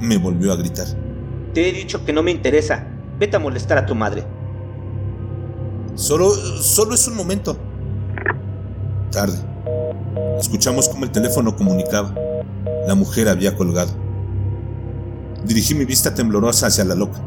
Me 0.00 0.18
volvió 0.18 0.52
a 0.52 0.56
gritar. 0.56 0.86
Te 1.54 1.68
he 1.68 1.72
dicho 1.72 2.04
que 2.04 2.12
no 2.12 2.22
me 2.22 2.30
interesa. 2.30 2.86
Vete 3.18 3.36
a 3.36 3.38
molestar 3.38 3.78
a 3.78 3.86
tu 3.86 3.94
madre. 3.94 4.24
Solo, 5.94 6.30
solo 6.30 6.94
es 6.94 7.06
un 7.08 7.16
momento. 7.16 7.56
Tarde. 9.10 9.38
Escuchamos 10.38 10.88
cómo 10.88 11.04
el 11.04 11.12
teléfono 11.12 11.54
comunicaba. 11.54 12.14
La 12.86 12.94
mujer 12.94 13.28
había 13.28 13.54
colgado. 13.56 14.01
Dirigí 15.44 15.74
mi 15.74 15.84
vista 15.84 16.14
temblorosa 16.14 16.68
hacia 16.68 16.84
la 16.84 16.94
loca. 16.94 17.20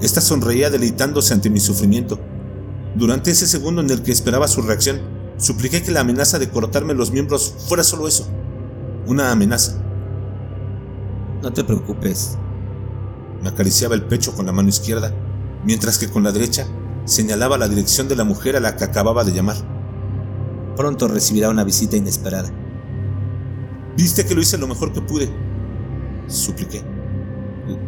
Esta 0.00 0.20
sonreía 0.20 0.70
deleitándose 0.70 1.34
ante 1.34 1.50
mi 1.50 1.60
sufrimiento. 1.60 2.18
Durante 2.94 3.30
ese 3.30 3.46
segundo 3.46 3.80
en 3.80 3.90
el 3.90 4.02
que 4.02 4.12
esperaba 4.12 4.48
su 4.48 4.62
reacción, 4.62 5.00
supliqué 5.36 5.82
que 5.82 5.90
la 5.90 6.00
amenaza 6.00 6.38
de 6.38 6.48
cortarme 6.48 6.94
los 6.94 7.10
miembros 7.10 7.54
fuera 7.68 7.84
solo 7.84 8.08
eso. 8.08 8.28
Una 9.06 9.30
amenaza. 9.30 9.82
No 11.42 11.52
te 11.52 11.64
preocupes. 11.64 12.38
Me 13.42 13.48
acariciaba 13.48 13.94
el 13.94 14.04
pecho 14.04 14.34
con 14.34 14.46
la 14.46 14.52
mano 14.52 14.68
izquierda, 14.68 15.12
mientras 15.64 15.98
que 15.98 16.08
con 16.08 16.22
la 16.22 16.32
derecha 16.32 16.66
señalaba 17.04 17.58
la 17.58 17.68
dirección 17.68 18.08
de 18.08 18.16
la 18.16 18.24
mujer 18.24 18.56
a 18.56 18.60
la 18.60 18.76
que 18.76 18.84
acababa 18.84 19.24
de 19.24 19.32
llamar. 19.32 19.56
Pronto 20.76 21.08
recibirá 21.08 21.50
una 21.50 21.64
visita 21.64 21.96
inesperada. 21.96 22.50
Viste 23.96 24.24
que 24.24 24.34
lo 24.34 24.40
hice 24.40 24.58
lo 24.58 24.68
mejor 24.68 24.92
que 24.92 25.02
pude, 25.02 25.30
supliqué. 26.28 26.82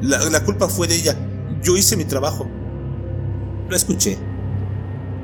La, 0.01 0.45
culpa 0.45 0.69
fue 0.69 0.89
de 0.89 0.97
ella. 0.97 1.17
Yo 1.63 1.77
hice 1.77 1.97
mi 1.97 2.05
trabajo. 2.05 2.47
Lo 3.69 3.77
escuché. 3.77 4.19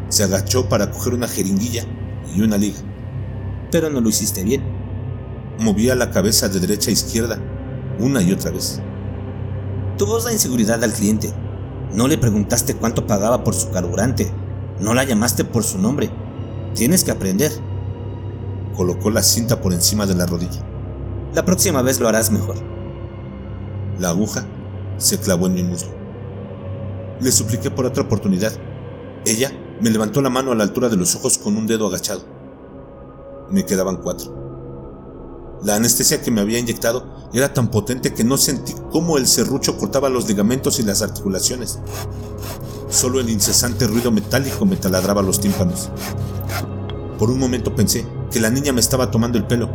Se 0.09 0.25
agachó 0.25 0.69
para 0.69 0.91
coger 0.91 1.15
una 1.15 1.29
jeringuilla 1.29 1.85
y 2.35 2.41
una 2.41 2.57
liga. 2.57 2.79
Pero 3.71 3.91
no 3.91 4.01
lo 4.01 4.09
hiciste 4.09 4.45
bien. 4.45 4.63
Movía 5.59 5.95
la 5.95 6.11
cabeza 6.11 6.49
de 6.49 6.61
derecha 6.61 6.91
a 6.91 6.93
izquierda 6.93 7.39
una 7.99 8.23
y 8.23 8.33
otra 8.33 8.51
vez. 8.51 8.81
Tu 9.97 10.07
voz 10.07 10.25
da 10.25 10.33
inseguridad 10.33 10.83
al 10.83 10.93
cliente. 10.93 11.33
No 11.93 12.07
le 12.07 12.19
preguntaste 12.19 12.75
cuánto 12.75 13.07
pagaba 13.07 13.45
por 13.45 13.55
su 13.55 13.71
carburante. 13.71 14.31
No 14.81 14.95
la 14.95 15.05
llamaste 15.05 15.45
por 15.45 15.65
su 15.65 15.79
nombre. 15.79 16.11
Tienes 16.75 17.03
que 17.03 17.11
aprender. 17.11 17.51
Colocó 18.77 19.11
la 19.11 19.23
cinta 19.23 19.61
por 19.61 19.73
encima 19.73 20.07
de 20.07 20.15
la 20.15 20.27
rodilla. 20.27 20.65
La 21.35 21.45
próxima 21.45 21.83
vez 21.83 21.99
lo 21.99 22.09
harás 22.09 22.31
mejor. 22.31 22.57
La 23.99 24.11
aguja 24.11 24.47
se 24.97 25.19
clavó 25.19 25.47
en 25.47 25.55
mi 25.55 25.63
muslo. 25.65 25.91
Le 27.21 27.33
supliqué 27.33 27.71
por 27.71 27.85
otra 27.85 28.05
oportunidad. 28.05 28.53
Ella 29.25 29.51
me 29.81 29.91
levantó 29.91 30.23
la 30.23 30.31
mano 30.31 30.53
a 30.53 30.55
la 30.55 30.65
altura 30.65 30.89
de 30.89 30.97
los 30.97 31.17
ojos 31.17 31.39
con 31.39 31.57
un 31.57 31.67
dedo 31.67 31.89
agachado. 31.89 32.23
Me 33.51 33.67
quedaban 33.67 33.97
cuatro. 33.97 34.39
La 35.65 35.75
anestesia 35.75 36.23
que 36.23 36.31
me 36.31 36.41
había 36.41 36.61
inyectado 36.61 37.05
era 37.33 37.53
tan 37.53 37.69
potente 37.73 38.15
que 38.15 38.23
no 38.23 38.37
sentí 38.37 38.75
cómo 38.93 39.19
el 39.19 39.27
serrucho 39.27 39.77
cortaba 39.77 40.09
los 40.09 40.29
ligamentos 40.29 40.79
y 40.79 40.85
las 40.85 41.03
articulaciones. 41.03 41.81
Solo 42.89 43.19
el 43.19 43.29
incesante 43.29 43.89
ruido 43.89 44.13
metálico 44.13 44.65
me 44.65 44.77
taladraba 44.77 45.23
los 45.23 45.41
tímpanos. 45.41 45.91
Por 47.19 47.31
un 47.31 47.41
momento 47.41 47.75
pensé 47.75 48.07
que 48.31 48.39
la 48.39 48.51
niña 48.51 48.73
me 48.73 48.81
estaba 48.81 49.11
tomando 49.11 49.39
el 49.39 49.47
pelo, 49.47 49.69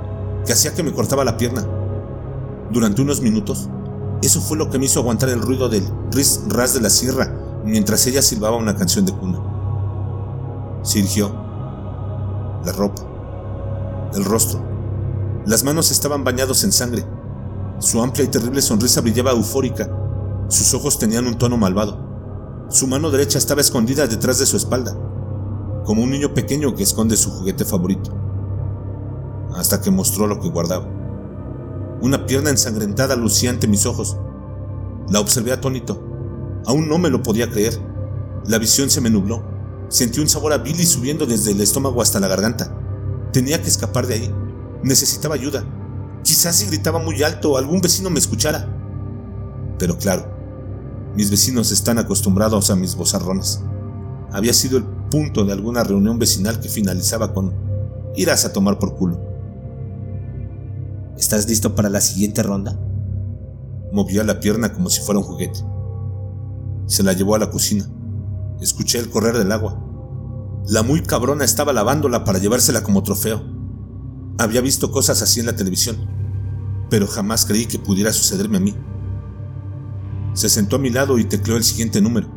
que 0.45 0.53
hacía 0.53 0.73
que 0.73 0.83
me 0.83 0.93
cortaba 0.93 1.25
la 1.25 1.35
pierna. 1.35 1.67
Durante 2.71 3.01
unos 3.01 3.19
minutos, 3.19 3.69
eso 4.25 4.41
fue 4.41 4.57
lo 4.57 4.69
que 4.69 4.79
me 4.79 4.85
hizo 4.85 4.99
aguantar 4.99 5.29
el 5.29 5.41
ruido 5.41 5.69
del 5.69 5.87
ris 6.11 6.41
ras 6.47 6.73
de 6.73 6.81
la 6.81 6.89
sierra 6.89 7.33
mientras 7.65 8.05
ella 8.07 8.21
silbaba 8.21 8.57
una 8.57 8.75
canción 8.75 9.05
de 9.05 9.13
cuna. 9.13 9.39
Sirgió 10.83 11.33
la 12.65 12.71
ropa, 12.71 13.01
el 14.13 14.23
rostro. 14.23 14.61
Las 15.45 15.63
manos 15.63 15.91
estaban 15.91 16.23
bañados 16.23 16.63
en 16.63 16.71
sangre. 16.71 17.05
Su 17.79 18.01
amplia 18.01 18.25
y 18.25 18.29
terrible 18.29 18.61
sonrisa 18.61 19.01
brillaba 19.01 19.31
eufórica 19.31 19.89
Sus 20.47 20.73
ojos 20.73 20.99
tenían 20.99 21.27
un 21.27 21.37
tono 21.37 21.57
malvado. 21.57 22.67
Su 22.69 22.87
mano 22.87 23.11
derecha 23.11 23.37
estaba 23.37 23.61
escondida 23.61 24.07
detrás 24.07 24.39
de 24.39 24.45
su 24.45 24.55
espalda, 24.55 24.95
como 25.85 26.01
un 26.01 26.11
niño 26.11 26.33
pequeño 26.33 26.75
que 26.75 26.83
esconde 26.83 27.17
su 27.17 27.29
juguete 27.29 27.65
favorito. 27.65 28.11
Hasta 29.55 29.81
que 29.81 29.91
mostró 29.91 30.27
lo 30.27 30.39
que 30.39 30.49
guardaba. 30.49 30.87
Una 32.03 32.25
pierna 32.25 32.49
ensangrentada 32.49 33.15
lucía 33.15 33.49
ante 33.49 33.65
mis 33.65 33.85
ojos. 33.85 34.17
La 35.09 35.21
observé 35.21 35.53
atónito. 35.53 36.03
Aún 36.65 36.89
no 36.89 36.97
me 36.97 37.09
lo 37.09 37.23
podía 37.23 37.49
creer. 37.49 37.79
La 38.45 38.57
visión 38.57 38.89
se 38.89 38.99
me 38.99 39.09
nubló. 39.09 39.41
Sentí 39.87 40.19
un 40.19 40.27
sabor 40.27 40.51
a 40.51 40.57
Billy 40.57 40.85
subiendo 40.85 41.25
desde 41.25 41.51
el 41.51 41.61
estómago 41.61 42.01
hasta 42.01 42.19
la 42.19 42.27
garganta. 42.27 42.77
Tenía 43.31 43.61
que 43.61 43.69
escapar 43.69 44.05
de 44.05 44.15
ahí. 44.15 44.35
Necesitaba 44.83 45.35
ayuda. 45.35 45.63
Quizás 46.25 46.57
si 46.57 46.65
gritaba 46.65 46.99
muy 46.99 47.23
alto 47.23 47.57
algún 47.57 47.79
vecino 47.79 48.09
me 48.09 48.19
escuchara. 48.19 48.67
Pero 49.79 49.97
claro, 49.97 50.27
mis 51.15 51.31
vecinos 51.31 51.71
están 51.71 51.99
acostumbrados 51.99 52.69
a 52.69 52.75
mis 52.75 52.97
bozarrones. 52.97 53.61
Había 54.29 54.53
sido 54.53 54.77
el 54.77 54.83
punto 55.09 55.45
de 55.45 55.53
alguna 55.53 55.85
reunión 55.85 56.19
vecinal 56.19 56.59
que 56.59 56.67
finalizaba 56.67 57.33
con 57.33 57.53
irás 58.17 58.43
a 58.43 58.51
tomar 58.51 58.77
por 58.77 58.93
culo. 58.95 59.32
¿Estás 61.17 61.47
listo 61.47 61.75
para 61.75 61.89
la 61.89 62.01
siguiente 62.01 62.41
ronda? 62.41 62.79
Movía 63.91 64.23
la 64.23 64.39
pierna 64.39 64.73
como 64.73 64.89
si 64.89 65.01
fuera 65.01 65.19
un 65.19 65.25
juguete. 65.25 65.59
Se 66.87 67.03
la 67.03 67.13
llevó 67.13 67.35
a 67.35 67.39
la 67.39 67.51
cocina. 67.51 67.87
Escuché 68.59 68.97
el 68.97 69.09
correr 69.09 69.37
del 69.37 69.51
agua. 69.51 69.79
La 70.67 70.81
muy 70.81 71.03
cabrona 71.03 71.45
estaba 71.45 71.71
lavándola 71.71 72.23
para 72.23 72.39
llevársela 72.39 72.81
como 72.81 73.03
trofeo. 73.03 73.43
Había 74.39 74.61
visto 74.61 74.91
cosas 74.91 75.21
así 75.21 75.39
en 75.39 75.45
la 75.45 75.55
televisión, 75.55 75.97
pero 76.89 77.05
jamás 77.05 77.45
creí 77.45 77.67
que 77.67 77.77
pudiera 77.77 78.11
sucederme 78.11 78.57
a 78.57 78.61
mí. 78.61 78.75
Se 80.33 80.49
sentó 80.49 80.77
a 80.77 80.79
mi 80.79 80.89
lado 80.89 81.19
y 81.19 81.25
tecleó 81.25 81.57
el 81.57 81.63
siguiente 81.63 82.01
número. 82.01 82.27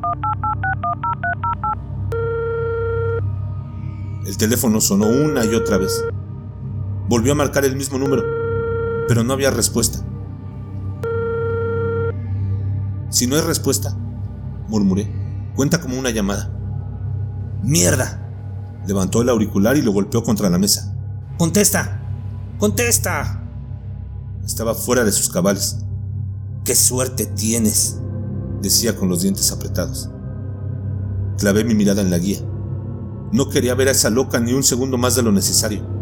El 4.26 4.37
teléfono 4.37 4.83
sonó 4.83 5.06
una 5.06 5.47
y 5.47 5.54
otra 5.54 5.78
vez. 5.78 6.04
Volvió 7.09 7.33
a 7.33 7.37
marcar 7.37 7.64
el 7.64 7.76
mismo 7.76 7.97
número, 7.97 8.23
pero 9.08 9.25
no 9.25 9.32
había 9.32 9.50
respuesta. 9.50 9.98
Si 13.10 13.26
no 13.26 13.36
hay 13.36 13.42
respuesta, 13.42 13.96
murmuré, 14.68 15.10
cuenta 15.54 15.80
como 15.80 15.98
una 15.98 16.10
llamada. 16.10 16.52
¡Mierda! 17.62 18.22
Levantó 18.86 19.22
el 19.22 19.28
auricular 19.28 19.76
y 19.76 19.82
lo 19.82 19.92
golpeó 19.92 20.22
contra 20.22 20.50
la 20.50 20.58
mesa. 20.58 20.94
¡Contesta! 21.38 22.02
¡Contesta! 22.58 23.42
Estaba 24.44 24.75
fuera 24.75 25.04
de 25.04 25.12
sus 25.12 25.28
cabales. 25.28 25.78
¡Qué 26.64 26.75
suerte 26.75 27.26
tienes! 27.26 28.00
decía 28.60 28.96
con 28.96 29.08
los 29.08 29.22
dientes 29.22 29.52
apretados. 29.52 30.10
Clavé 31.38 31.64
mi 31.64 31.75
mirada 31.75 32.02
en 32.02 32.10
la 32.10 32.18
guía. 32.18 32.40
No 33.32 33.48
quería 33.48 33.75
ver 33.75 33.88
a 33.88 33.92
esa 33.92 34.10
loca 34.10 34.40
ni 34.40 34.52
un 34.52 34.62
segundo 34.62 34.98
más 34.98 35.14
de 35.14 35.22
lo 35.22 35.32
necesario. 35.32 35.95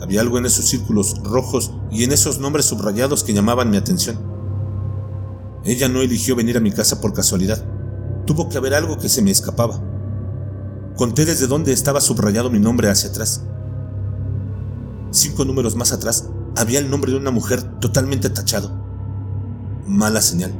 Había 0.00 0.20
algo 0.20 0.38
en 0.38 0.46
esos 0.46 0.66
círculos 0.66 1.20
rojos 1.22 1.72
y 1.90 2.04
en 2.04 2.12
esos 2.12 2.38
nombres 2.38 2.66
subrayados 2.66 3.24
que 3.24 3.32
llamaban 3.32 3.70
mi 3.70 3.76
atención. 3.76 4.18
Ella 5.64 5.88
no 5.88 6.00
eligió 6.00 6.36
venir 6.36 6.56
a 6.56 6.60
mi 6.60 6.70
casa 6.70 7.00
por 7.00 7.12
casualidad. 7.12 7.64
Tuvo 8.26 8.48
que 8.48 8.58
haber 8.58 8.74
algo 8.74 8.98
que 8.98 9.08
se 9.08 9.22
me 9.22 9.30
escapaba. 9.30 9.82
Conté 10.96 11.24
desde 11.24 11.46
dónde 11.46 11.72
estaba 11.72 12.00
subrayado 12.00 12.50
mi 12.50 12.58
nombre 12.58 12.88
hacia 12.88 13.10
atrás. 13.10 13.42
Cinco 15.10 15.44
números 15.44 15.76
más 15.76 15.92
atrás 15.92 16.28
había 16.56 16.78
el 16.78 16.90
nombre 16.90 17.10
de 17.10 17.18
una 17.18 17.30
mujer 17.30 17.62
totalmente 17.80 18.30
tachado. 18.30 18.70
Mala 19.86 20.20
señal. 20.20 20.52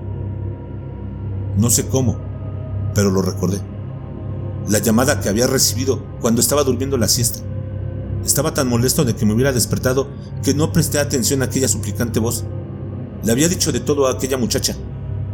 No 1.56 1.70
sé 1.70 1.86
cómo, 1.88 2.18
pero 2.94 3.10
lo 3.10 3.22
recordé. 3.22 3.60
La 4.68 4.78
llamada 4.78 5.20
que 5.20 5.28
había 5.28 5.46
recibido 5.46 6.02
cuando 6.20 6.40
estaba 6.40 6.64
durmiendo 6.64 6.96
la 6.96 7.08
siesta. 7.08 7.40
Estaba 8.24 8.54
tan 8.54 8.68
molesto 8.68 9.04
de 9.04 9.14
que 9.14 9.24
me 9.24 9.34
hubiera 9.34 9.52
despertado 9.52 10.08
que 10.42 10.54
no 10.54 10.72
presté 10.72 10.98
atención 10.98 11.42
a 11.42 11.46
aquella 11.46 11.68
suplicante 11.68 12.20
voz. 12.20 12.44
Le 13.22 13.32
había 13.32 13.48
dicho 13.48 13.72
de 13.72 13.80
todo 13.80 14.06
a 14.06 14.12
aquella 14.12 14.36
muchacha. 14.36 14.76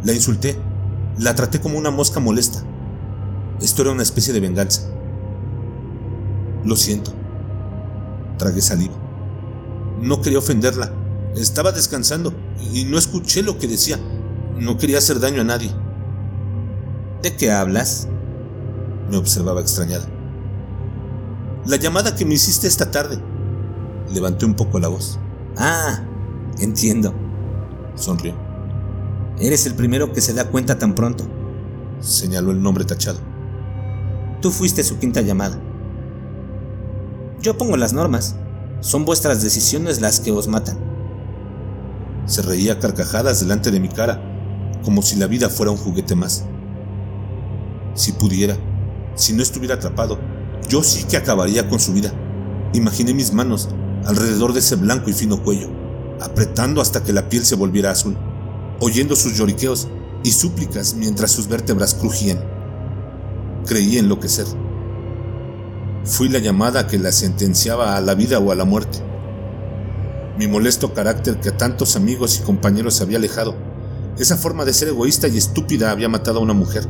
La 0.05 0.13
insulté. 0.13 0.57
La 1.19 1.35
traté 1.35 1.61
como 1.61 1.79
una 1.79 1.91
mosca 1.91 2.21
molesta. 2.21 2.63
Esto 3.61 3.83
era 3.83 3.93
una 3.93 4.03
especie 4.03 4.33
de 4.33 4.41
venganza. 4.41 4.89
Lo 6.65 6.77
siento. 6.77 7.13
Tragué 8.39 8.61
saliva. 8.61 8.95
No 10.01 10.21
quería 10.21 10.39
ofenderla. 10.39 10.93
Estaba 11.37 11.73
descansando 11.73 12.35
y 12.73 12.85
no 12.85 12.99
escuché 12.99 13.43
lo 13.43 13.59
que 13.59 13.69
decía. 13.69 13.99
No 14.59 14.77
quería 14.79 14.99
hacer 14.99 15.21
daño 15.21 15.41
a 15.41 15.45
nadie. 15.45 15.71
¿De 17.23 17.37
qué 17.37 17.51
hablas? 17.51 18.09
Me 19.11 19.17
observaba 19.17 19.61
extrañada. 19.61 20.07
La 21.65 21.77
llamada 21.77 22.17
que 22.17 22.25
me 22.25 22.35
hiciste 22.35 22.67
esta 22.67 22.91
tarde. 22.91 23.19
Levanté 24.13 24.45
un 24.45 24.55
poco 24.55 24.81
la 24.81 24.89
voz. 24.89 25.21
Ah, 25.57 26.03
entiendo. 26.59 27.15
Sonrió. 27.95 28.35
Eres 29.39 29.67
el 29.67 29.75
primero 29.75 30.13
que 30.13 30.21
se 30.21 30.35
da 30.35 30.51
cuenta 30.51 30.79
tan 30.79 30.95
pronto. 30.95 31.25
Señaló 32.01 32.51
el 32.51 32.61
nombre 32.61 32.85
tachado. 32.85 33.21
Tú 34.41 34.51
fuiste 34.51 34.83
su 34.83 34.99
quinta 34.99 35.21
llamada. 35.21 35.61
Yo 37.41 37.57
pongo 37.57 37.77
las 37.77 37.93
normas. 37.93 38.35
Son 38.81 39.05
vuestras 39.05 39.41
decisiones 39.41 40.01
las 40.01 40.19
que 40.19 40.33
os 40.33 40.49
matan. 40.49 40.79
Se 42.27 42.43
reía 42.43 42.81
carcajadas 42.81 43.39
delante 43.39 43.71
de 43.71 43.79
mi 43.79 43.89
cara, 43.89 44.21
como 44.85 45.03
si 45.03 45.17
la 45.17 45.29
vida 45.29 45.49
fuera 45.49 45.71
un 45.71 45.79
juguete 45.79 46.17
más. 46.17 46.45
Si 47.95 48.11
pudiera, 48.13 48.57
si 49.15 49.33
no 49.33 49.43
estuviera 49.43 49.77
atrapado, 49.77 50.19
yo 50.69 50.83
sí 50.83 51.05
que 51.05 51.17
acabaría 51.17 51.69
con 51.69 51.81
su 51.81 51.93
vida. 51.93 52.13
Imaginé 52.73 53.15
mis 53.15 53.33
manos 53.33 53.69
alrededor 54.07 54.53
de 54.53 54.61
ese 54.61 54.77
blanco 54.77 55.11
y 55.11 55.13
fino 55.13 55.43
cuello, 55.43 55.69
apretando 56.21 56.81
hasta 56.81 57.03
que 57.03 57.13
la 57.13 57.29
piel 57.29 57.45
se 57.45 57.57
volviera 57.57 57.91
azul, 57.91 58.17
oyendo 58.81 59.17
sus 59.17 59.37
lloriqueos 59.37 59.89
y 60.25 60.33
súplicas 60.33 60.95
mientras 60.95 61.31
sus 61.31 61.49
vértebras 61.49 61.95
crujían. 61.95 62.43
Creí 63.67 63.99
enloquecer. 63.99 64.47
Fui 66.05 66.29
la 66.29 66.39
llamada 66.39 66.87
que 66.87 66.99
la 66.99 67.13
sentenciaba 67.13 67.97
a 67.97 68.01
la 68.01 68.15
vida 68.15 68.39
o 68.39 68.51
a 68.51 68.55
la 68.55 68.65
muerte. 68.65 68.99
Mi 70.39 70.49
molesto 70.49 70.95
carácter 70.95 71.39
que 71.41 71.51
a 71.51 71.57
tantos 71.57 71.95
amigos 71.95 72.39
y 72.39 72.43
compañeros 72.43 73.01
había 73.01 73.19
alejado, 73.19 73.55
esa 74.19 74.37
forma 74.37 74.65
de 74.65 74.73
ser 74.73 74.89
egoísta 74.89 75.29
y 75.29 75.39
estúpida 75.39 75.91
había 75.91 76.09
matado 76.09 76.39
a 76.39 76.43
una 76.43 76.55
mujer. 76.55 76.89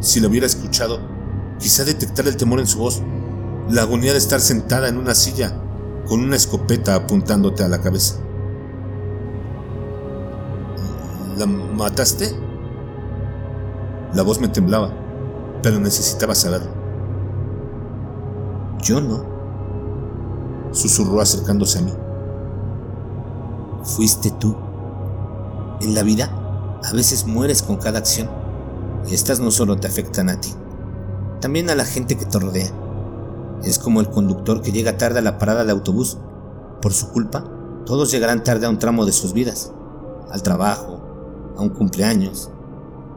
Si 0.00 0.20
la 0.20 0.28
hubiera 0.28 0.46
escuchado, 0.46 1.17
quizá 1.58 1.84
detectar 1.84 2.26
el 2.26 2.36
temor 2.36 2.60
en 2.60 2.66
su 2.66 2.78
voz, 2.78 3.02
la 3.68 3.82
agonía 3.82 4.12
de 4.12 4.18
estar 4.18 4.40
sentada 4.40 4.88
en 4.88 4.96
una 4.96 5.14
silla 5.14 5.60
con 6.06 6.20
una 6.20 6.36
escopeta 6.36 6.94
apuntándote 6.94 7.62
a 7.62 7.68
la 7.68 7.80
cabeza. 7.80 8.16
¿La 11.36 11.46
mataste? 11.46 12.34
La 14.14 14.22
voz 14.22 14.40
me 14.40 14.48
temblaba, 14.48 14.90
pero 15.62 15.78
necesitaba 15.78 16.34
saberlo. 16.34 16.70
Yo 18.82 19.00
no. 19.00 19.24
Susurró 20.72 21.20
acercándose 21.20 21.78
a 21.78 21.82
mí. 21.82 21.92
Fuiste 23.82 24.30
tú. 24.30 24.56
En 25.80 25.94
la 25.94 26.02
vida, 26.02 26.30
a 26.82 26.92
veces 26.92 27.26
mueres 27.26 27.62
con 27.62 27.76
cada 27.76 27.98
acción. 27.98 28.28
Y 29.06 29.14
estas 29.14 29.40
no 29.40 29.50
solo 29.50 29.76
te 29.76 29.86
afectan 29.86 30.28
a 30.28 30.40
ti, 30.40 30.54
también 31.40 31.70
a 31.70 31.74
la 31.74 31.84
gente 31.84 32.16
que 32.16 32.24
te 32.24 32.38
rodea. 32.38 32.70
Es 33.62 33.78
como 33.78 34.00
el 34.00 34.08
conductor 34.08 34.62
que 34.62 34.72
llega 34.72 34.96
tarde 34.96 35.18
a 35.18 35.22
la 35.22 35.38
parada 35.38 35.64
de 35.64 35.72
autobús. 35.72 36.18
Por 36.80 36.92
su 36.92 37.10
culpa, 37.10 37.44
todos 37.86 38.10
llegarán 38.10 38.44
tarde 38.44 38.66
a 38.66 38.70
un 38.70 38.78
tramo 38.78 39.04
de 39.04 39.12
sus 39.12 39.32
vidas. 39.32 39.72
Al 40.30 40.42
trabajo, 40.42 41.02
a 41.56 41.62
un 41.62 41.70
cumpleaños, 41.70 42.50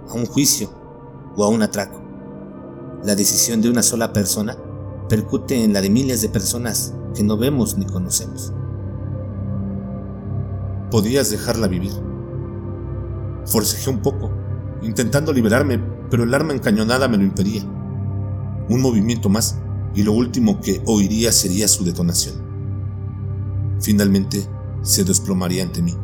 a 0.10 0.14
un 0.14 0.26
juicio 0.26 0.70
o 1.36 1.44
a 1.44 1.50
un 1.50 1.62
atraco. 1.62 2.02
La 3.04 3.16
decisión 3.16 3.62
de 3.62 3.70
una 3.70 3.84
sola 3.84 4.14
persona 4.14 4.58
percute 5.10 5.64
en 5.64 5.74
la 5.74 5.82
de 5.82 5.90
miles 5.90 6.22
de 6.22 6.30
personas 6.30 6.94
que 7.16 7.24
no 7.24 7.38
vemos 7.38 7.78
ni 7.78 7.86
conocemos. 7.86 8.54
Podías 10.90 11.30
dejarla 11.30 11.68
vivir. 11.68 11.92
Forcejé 13.46 13.90
un 13.90 14.02
poco, 14.02 14.32
intentando 14.82 15.34
liberarme, 15.34 15.80
pero 16.10 16.24
el 16.24 16.34
arma 16.34 16.54
encañonada 16.54 17.08
me 17.08 17.18
lo 17.18 17.24
impedía. 17.24 17.64
Un 18.70 18.82
movimiento 18.82 19.30
más 19.30 19.58
y 19.94 20.04
lo 20.04 20.14
último 20.14 20.62
que 20.62 20.82
oiría 20.86 21.32
sería 21.32 21.68
su 21.68 21.84
detonación. 21.84 22.36
Finalmente 23.80 24.46
se 24.82 25.04
desplomaría 25.04 25.64
ante 25.64 25.82
mí. 25.82 25.96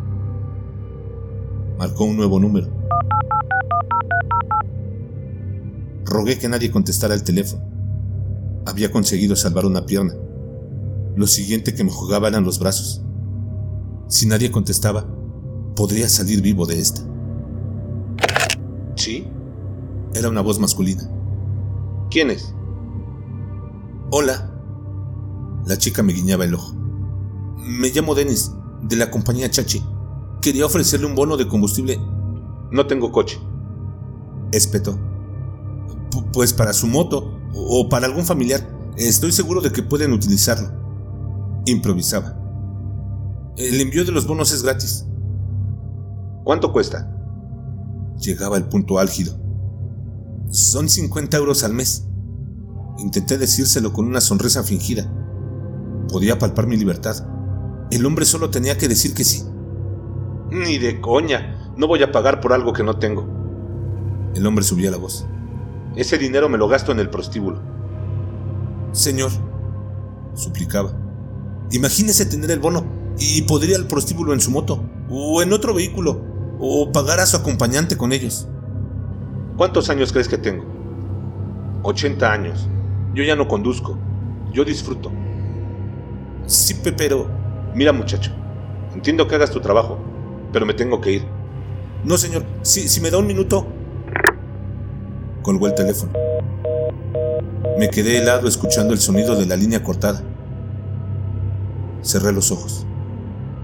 Marcó 1.77 2.05
un 2.05 2.17
nuevo 2.17 2.39
número. 2.39 2.67
Rogué 6.05 6.37
que 6.37 6.49
nadie 6.49 6.71
contestara 6.71 7.13
el 7.13 7.23
teléfono 7.23 7.77
había 8.67 8.91
conseguido 8.91 9.35
salvar 9.35 9.65
una 9.65 9.85
pierna. 9.85 10.13
Lo 11.15 11.25
siguiente 11.25 11.73
que 11.73 11.85
me 11.85 11.89
jugaba 11.89 12.27
eran 12.27 12.43
los 12.43 12.59
brazos. 12.59 13.01
Si 14.07 14.25
nadie 14.25 14.51
contestaba, 14.51 15.07
podría 15.75 16.09
salir 16.09 16.41
vivo 16.41 16.65
de 16.65 16.79
esta. 16.79 17.01
¿Sí? 18.95 19.25
Era 20.13 20.29
una 20.29 20.41
voz 20.41 20.59
masculina. 20.59 21.09
¿Quién 22.09 22.31
es? 22.31 22.53
Hola. 24.11 24.53
La 25.65 25.77
chica 25.77 26.01
me 26.03 26.13
guiñaba 26.13 26.45
el 26.45 26.53
ojo. 26.53 26.73
Me 27.57 27.89
llamo 27.89 28.15
Dennis, 28.15 28.53
de 28.81 28.95
la 28.95 29.11
compañía 29.11 29.51
Chachi. 29.51 29.83
Quería 30.41 30.65
ofrecerle 30.65 31.05
un 31.07 31.15
bono 31.15 31.35
de 31.35 31.47
combustible. 31.47 31.99
No 32.71 32.87
tengo 32.87 33.11
coche. 33.11 33.37
Espetó. 34.51 34.97
Pues 36.31 36.53
para 36.53 36.71
su 36.71 36.87
moto 36.87 37.37
o 37.53 37.89
para 37.89 38.05
algún 38.05 38.25
familiar. 38.25 38.65
Estoy 38.95 39.33
seguro 39.33 39.59
de 39.59 39.71
que 39.71 39.83
pueden 39.83 40.13
utilizarlo. 40.13 40.71
Improvisaba. 41.65 42.37
El 43.57 43.81
envío 43.81 44.05
de 44.05 44.11
los 44.11 44.25
bonos 44.25 44.53
es 44.53 44.63
gratis. 44.63 45.05
¿Cuánto 46.45 46.71
cuesta? 46.71 47.13
Llegaba 48.21 48.55
el 48.55 48.69
punto 48.69 48.99
álgido. 48.99 49.37
Son 50.49 50.87
50 50.87 51.35
euros 51.37 51.63
al 51.63 51.73
mes. 51.73 52.05
Intenté 52.99 53.37
decírselo 53.37 53.91
con 53.91 54.05
una 54.05 54.21
sonrisa 54.21 54.63
fingida. 54.63 55.11
Podía 56.09 56.39
palpar 56.39 56.67
mi 56.67 56.77
libertad. 56.77 57.27
El 57.91 58.05
hombre 58.05 58.25
solo 58.25 58.49
tenía 58.49 58.77
que 58.77 58.87
decir 58.87 59.13
que 59.13 59.25
sí. 59.25 59.43
Ni 60.49 60.77
de 60.77 61.01
coña. 61.01 61.73
No 61.75 61.87
voy 61.87 62.01
a 62.01 62.11
pagar 62.11 62.39
por 62.39 62.53
algo 62.53 62.71
que 62.71 62.83
no 62.83 62.97
tengo. 62.97 63.27
El 64.35 64.45
hombre 64.47 64.63
subía 64.63 64.89
la 64.89 64.97
voz. 64.97 65.27
Ese 65.95 66.17
dinero 66.17 66.47
me 66.47 66.57
lo 66.57 66.67
gasto 66.67 66.91
en 66.91 66.99
el 66.99 67.09
prostíbulo. 67.09 67.61
Señor, 68.93 69.31
suplicaba, 70.33 70.93
imagínese 71.71 72.25
tener 72.25 72.51
el 72.51 72.59
bono 72.59 72.85
y 73.19 73.41
podría 73.43 73.75
ir 73.75 73.81
al 73.81 73.87
prostíbulo 73.87 74.33
en 74.33 74.39
su 74.39 74.51
moto, 74.51 74.83
o 75.09 75.41
en 75.41 75.53
otro 75.53 75.73
vehículo, 75.73 76.21
o 76.59 76.91
pagar 76.91 77.19
a 77.19 77.25
su 77.25 77.35
acompañante 77.37 77.97
con 77.97 78.13
ellos. 78.13 78.47
¿Cuántos 79.57 79.89
años 79.89 80.11
crees 80.11 80.27
que 80.27 80.37
tengo? 80.37 80.63
80 81.81 82.31
años. 82.31 82.69
Yo 83.13 83.23
ya 83.23 83.35
no 83.35 83.47
conduzco. 83.47 83.97
Yo 84.53 84.63
disfruto. 84.63 85.11
Sí, 86.45 86.79
pero... 86.95 87.27
Mira 87.73 87.91
muchacho, 87.91 88.31
entiendo 88.95 89.27
que 89.27 89.35
hagas 89.35 89.51
tu 89.51 89.59
trabajo, 89.59 89.99
pero 90.51 90.65
me 90.65 90.73
tengo 90.73 90.99
que 90.99 91.11
ir. 91.11 91.25
No, 92.03 92.17
señor, 92.17 92.43
si, 92.61 92.87
si 92.87 93.01
me 93.01 93.11
da 93.11 93.17
un 93.17 93.27
minuto... 93.27 93.67
Colgó 95.43 95.67
el 95.67 95.75
teléfono. 95.75 96.11
Me 97.77 97.89
quedé 97.89 98.17
helado 98.17 98.47
escuchando 98.47 98.93
el 98.93 98.99
sonido 98.99 99.35
de 99.35 99.45
la 99.45 99.55
línea 99.55 99.83
cortada. 99.83 100.23
Cerré 102.01 102.31
los 102.31 102.51
ojos. 102.51 102.85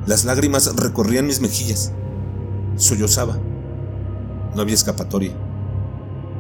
Las 0.06 0.26
lágrimas 0.26 0.76
recorrían 0.76 1.26
mis 1.26 1.42
mejillas. 1.42 1.92
Sollozaba. 2.76 3.38
No 4.56 4.62
había 4.62 4.76
escapatoria. 4.76 5.32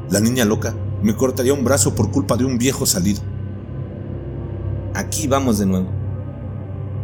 La 0.10 0.20
niña 0.20 0.46
loca 0.46 0.76
me 1.02 1.16
cortaría 1.16 1.54
un 1.54 1.64
brazo 1.64 1.96
por 1.96 2.12
culpa 2.12 2.38
de 2.38 2.46
un 2.46 2.58
viejo 2.58 2.86
salido. 2.86 3.22
Aquí 4.94 5.28
vamos 5.28 5.60
de 5.60 5.66
nuevo. 5.66 5.90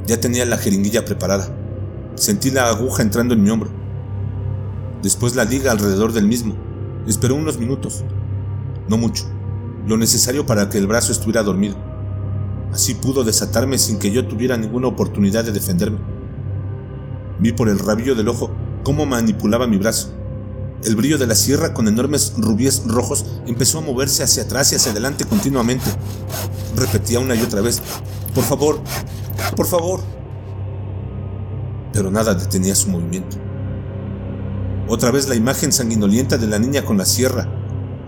Ya 0.05 0.19
tenía 0.19 0.45
la 0.45 0.57
jeringuilla 0.57 1.05
preparada. 1.05 1.49
Sentí 2.15 2.51
la 2.51 2.69
aguja 2.69 3.03
entrando 3.03 3.33
en 3.33 3.43
mi 3.43 3.49
hombro. 3.49 3.69
Después 5.01 5.35
la 5.35 5.45
liga 5.45 5.71
alrededor 5.71 6.13
del 6.13 6.27
mismo. 6.27 6.55
Esperó 7.07 7.35
unos 7.35 7.57
minutos. 7.57 8.03
No 8.87 8.97
mucho 8.97 9.25
lo 9.89 9.97
necesario 9.97 10.45
para 10.45 10.69
que 10.69 10.77
el 10.77 10.87
brazo 10.87 11.11
estuviera 11.11 11.43
dormido. 11.43 11.75
Así 12.71 12.93
pudo 12.93 13.23
desatarme 13.23 13.77
sin 13.77 13.97
que 13.97 14.11
yo 14.11 14.27
tuviera 14.27 14.55
ninguna 14.57 14.87
oportunidad 14.87 15.43
de 15.43 15.51
defenderme. 15.51 15.97
Vi 17.39 17.51
por 17.53 17.69
el 17.69 17.79
rabillo 17.79 18.13
del 18.13 18.27
ojo 18.27 18.51
cómo 18.83 19.05
manipulaba 19.05 19.65
mi 19.65 19.77
brazo. 19.77 20.13
El 20.83 20.95
brillo 20.95 21.17
de 21.17 21.27
la 21.27 21.35
sierra 21.35 21.73
con 21.73 21.89
enormes 21.89 22.33
rubíes 22.37 22.83
rojos 22.85 23.25
empezó 23.45 23.79
a 23.79 23.81
moverse 23.81 24.23
hacia 24.23 24.43
atrás 24.43 24.71
y 24.71 24.75
hacia 24.75 24.93
adelante 24.93 25.25
continuamente. 25.25 25.89
Repetía 26.77 27.19
una 27.19 27.35
y 27.35 27.41
otra 27.41 27.59
vez, 27.59 27.81
por 28.33 28.45
favor, 28.45 28.79
por 29.57 29.65
favor. 29.65 29.99
Pero 31.91 32.11
nada 32.11 32.33
detenía 32.33 32.75
su 32.75 32.89
movimiento. 32.89 33.35
Otra 34.87 35.11
vez 35.11 35.27
la 35.27 35.35
imagen 35.35 35.73
sanguinolienta 35.73 36.37
de 36.37 36.47
la 36.47 36.59
niña 36.59 36.85
con 36.85 36.97
la 36.97 37.05
sierra. 37.05 37.49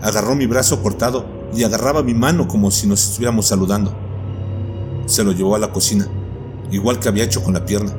Agarró 0.00 0.34
mi 0.34 0.46
brazo 0.46 0.82
cortado 0.82 1.26
y 1.54 1.64
agarraba 1.64 2.02
mi 2.02 2.14
mano 2.14 2.48
como 2.48 2.70
si 2.70 2.86
nos 2.86 3.06
estuviéramos 3.06 3.46
saludando. 3.46 3.94
Se 5.04 5.24
lo 5.24 5.32
llevó 5.32 5.56
a 5.56 5.58
la 5.58 5.72
cocina, 5.72 6.08
igual 6.70 6.98
que 6.98 7.08
había 7.08 7.24
hecho 7.24 7.42
con 7.42 7.52
la 7.52 7.66
pierna. 7.66 7.92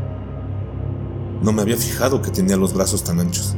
No 1.43 1.51
me 1.51 1.61
había 1.61 1.77
fijado 1.77 2.23
que 2.23 2.31
tenía 2.31 2.57
los 2.57 2.73
brazos 2.73 3.03
tan 3.03 3.19
anchos. 3.19 3.55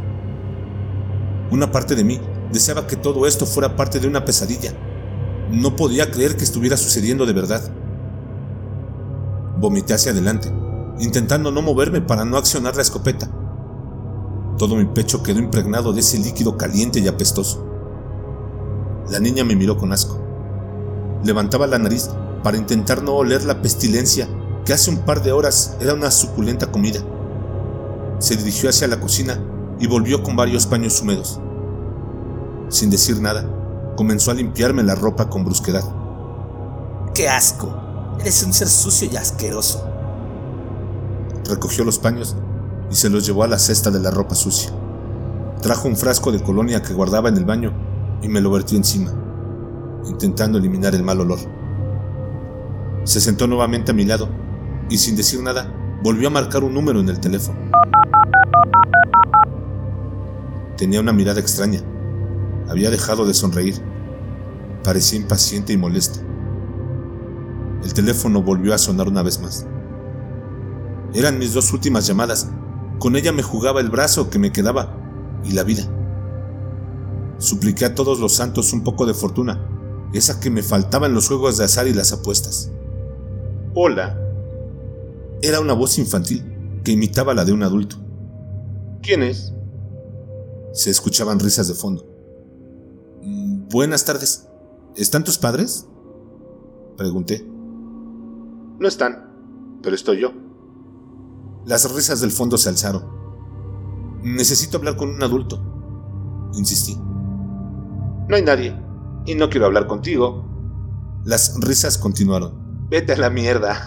Una 1.52 1.72
parte 1.72 1.96
de 1.96 2.04
mí 2.04 2.20
deseaba 2.52 2.88
que 2.88 2.96
todo 2.96 3.28
esto 3.28 3.46
fuera 3.46 3.76
parte 3.76 4.00
de 4.00 4.08
una 4.08 4.26
pesadilla. 4.26 4.74
No 5.52 5.76
podía 5.76 6.10
creer 6.10 6.36
que 6.38 6.44
estuviera 6.44 6.76
sucediendo 6.76 7.26
de 7.26 7.34
verdad. 7.34 7.62
Vomité 9.58 9.94
hacia 9.94 10.12
adelante, 10.12 10.52
intentando 11.00 11.52
no 11.52 11.62
moverme 11.62 12.02
para 12.02 12.26
no 12.26 12.38
accionar 12.38 12.76
la 12.76 12.82
escopeta. 12.82 13.30
Todo 14.58 14.76
mi 14.76 14.86
pecho 14.86 15.22
quedó 15.22 15.40
impregnado 15.40 15.94
de 15.94 16.00
ese 16.00 16.18
líquido 16.18 16.58
caliente 16.58 17.00
y 17.00 17.08
apestoso. 17.08 17.66
La 19.10 19.20
niña 19.20 19.44
me 19.44 19.56
miró 19.56 19.78
con 19.78 19.94
asco. 19.94 20.20
Levantaba 21.24 21.68
la 21.68 21.78
nariz 21.78 22.10
para 22.44 22.58
intentar 22.58 23.04
no 23.04 23.14
oler 23.14 23.44
la 23.44 23.62
pestilencia 23.62 24.28
que 24.66 24.74
hace 24.74 24.90
un 24.90 25.00
par 25.00 25.22
de 25.22 25.32
horas 25.32 25.78
era 25.80 25.94
una 25.94 26.10
suculenta 26.10 26.72
comida. 26.72 27.02
Se 28.18 28.36
dirigió 28.36 28.70
hacia 28.70 28.88
la 28.88 29.00
cocina 29.00 29.40
y 29.80 29.88
volvió 29.88 30.24
con 30.24 30.36
varios 30.36 30.66
paños 30.66 31.02
húmedos. 31.02 31.40
Sin 32.70 32.90
decir 32.90 33.20
nada, 33.20 33.48
comenzó 33.96 34.32
a 34.32 34.34
limpiarme 34.34 34.84
la 34.84 34.96
ropa 34.96 35.30
con 35.30 35.46
brusquedad. 35.46 35.84
¡Qué 37.14 37.30
asco! 37.30 37.74
Eres 38.20 38.44
un 38.44 38.54
ser 38.54 38.68
sucio 38.68 39.10
y 39.12 39.16
asqueroso. 39.16 39.86
Recogió 41.48 41.84
los 41.84 42.00
paños 42.00 42.36
y 42.90 42.96
se 42.96 43.10
los 43.10 43.26
llevó 43.26 43.44
a 43.44 43.48
la 43.48 43.60
cesta 43.60 43.92
de 43.92 44.00
la 44.00 44.12
ropa 44.12 44.36
sucia. 44.36 44.72
Trajo 45.62 45.88
un 45.88 45.96
frasco 45.96 46.32
de 46.32 46.42
colonia 46.42 46.82
que 46.82 46.94
guardaba 46.94 47.30
en 47.30 47.38
el 47.38 47.46
baño 47.46 47.72
y 48.22 48.28
me 48.28 48.42
lo 48.42 48.52
vertió 48.52 48.78
encima, 48.78 49.12
intentando 50.08 50.58
eliminar 50.58 50.96
el 50.96 51.04
mal 51.04 51.22
olor. 51.22 51.40
Se 53.04 53.22
sentó 53.22 53.48
nuevamente 53.48 53.92
a 53.92 53.94
mi 53.94 54.06
lado 54.06 54.28
y 54.90 54.98
sin 54.98 55.16
decir 55.16 55.42
nada 55.42 55.72
volvió 56.04 56.28
a 56.28 56.32
marcar 56.32 56.64
un 56.64 56.74
número 56.74 57.00
en 57.00 57.10
el 57.10 57.20
teléfono. 57.20 57.60
Tenía 60.78 61.00
una 61.00 61.14
mirada 61.14 61.40
extraña. 61.40 61.82
Había 62.68 62.90
dejado 62.90 63.26
de 63.26 63.34
sonreír. 63.34 63.76
Parecía 64.84 65.20
impaciente 65.20 65.74
y 65.74 65.78
molesta. 65.78 66.20
El 67.84 67.94
teléfono 67.94 68.42
volvió 68.42 68.74
a 68.74 68.78
sonar 68.78 69.08
una 69.08 69.24
vez 69.24 69.40
más. 69.40 69.66
Eran 71.14 71.40
mis 71.40 71.54
dos 71.54 71.72
últimas 71.72 72.08
llamadas. 72.08 72.50
Con 73.00 73.16
ella 73.16 73.32
me 73.32 73.44
jugaba 73.44 73.80
el 73.80 73.90
brazo 73.90 74.30
que 74.30 74.40
me 74.40 74.52
quedaba 74.52 74.98
y 75.44 75.52
la 75.52 75.64
vida. 75.64 75.84
Supliqué 77.38 77.86
a 77.86 77.96
todos 77.96 78.20
los 78.20 78.34
santos 78.34 78.74
un 78.74 78.84
poco 78.84 79.06
de 79.06 79.14
fortuna, 79.14 79.68
esa 80.14 80.40
que 80.40 80.50
me 80.50 80.64
faltaba 80.64 81.08
en 81.08 81.14
los 81.14 81.28
juegos 81.28 81.58
de 81.58 81.66
azar 81.66 81.88
y 81.88 81.94
las 81.94 82.12
apuestas. 82.12 82.72
Hola. 83.74 84.20
Era 85.42 85.60
una 85.60 85.74
voz 85.74 85.98
infantil 86.00 86.82
que 86.84 86.92
imitaba 86.92 87.34
la 87.34 87.46
de 87.46 87.54
un 87.54 87.64
adulto. 87.64 87.98
¿Quién 89.02 89.22
es? 89.22 89.54
Se 90.76 90.90
escuchaban 90.90 91.40
risas 91.40 91.70
de 91.70 91.74
fondo. 91.74 92.06
Mm, 93.24 93.70
buenas 93.70 94.04
tardes. 94.04 94.50
¿Están 94.98 95.24
tus 95.24 95.38
padres? 95.38 95.88
Pregunté. 96.98 97.48
No 98.78 98.86
están, 98.86 99.80
pero 99.82 99.96
estoy 99.96 100.20
yo. 100.20 100.34
Las 101.66 101.90
risas 101.96 102.20
del 102.20 102.32
fondo 102.32 102.58
se 102.58 102.68
alzaron. 102.68 103.06
Necesito 104.22 104.78
hablar 104.78 104.98
con 104.98 105.10
un 105.12 105.24
adulto, 105.24 105.62
insistí. 106.56 106.98
No 108.28 108.36
hay 108.36 108.42
nadie. 108.42 108.78
Y 109.26 109.36
no 109.36 109.50
quiero 109.50 109.68
hablar 109.68 109.88
contigo. 109.88 110.44
Las 111.24 111.58
risas 111.62 111.98
continuaron. 111.98 112.90
Vete 112.90 113.14
a 113.14 113.18
la 113.18 113.30
mierda. 113.30 113.80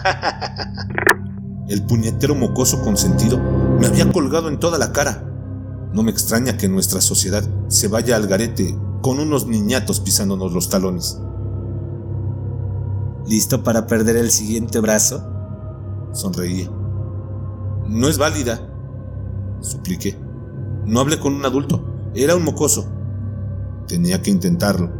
El 1.69 1.85
puñetero 1.85 2.33
mocoso 2.33 2.81
consentido 2.81 3.37
me 3.79 3.85
había 3.85 4.11
colgado 4.11 4.49
en 4.49 4.59
toda 4.59 4.79
la 4.79 4.91
cara. 4.91 5.28
No 5.93 6.03
me 6.03 6.11
extraña 6.11 6.57
que 6.57 6.69
nuestra 6.69 7.01
sociedad 7.01 7.43
se 7.67 7.87
vaya 7.87 8.15
al 8.15 8.27
garete 8.27 8.77
con 9.01 9.19
unos 9.19 9.47
niñatos 9.47 9.99
pisándonos 9.99 10.53
los 10.53 10.69
talones. 10.69 11.19
¿Listo 13.27 13.63
para 13.63 13.87
perder 13.87 14.15
el 14.17 14.29
siguiente 14.29 14.79
brazo? 14.79 15.23
Sonreía. 16.11 16.69
No 17.87 18.07
es 18.07 18.17
válida, 18.17 18.59
supliqué. 19.61 20.17
No 20.85 20.99
hablé 20.99 21.19
con 21.19 21.33
un 21.33 21.45
adulto, 21.45 21.83
era 22.13 22.35
un 22.35 22.43
mocoso. 22.43 22.87
Tenía 23.87 24.21
que 24.21 24.31
intentarlo. 24.31 24.91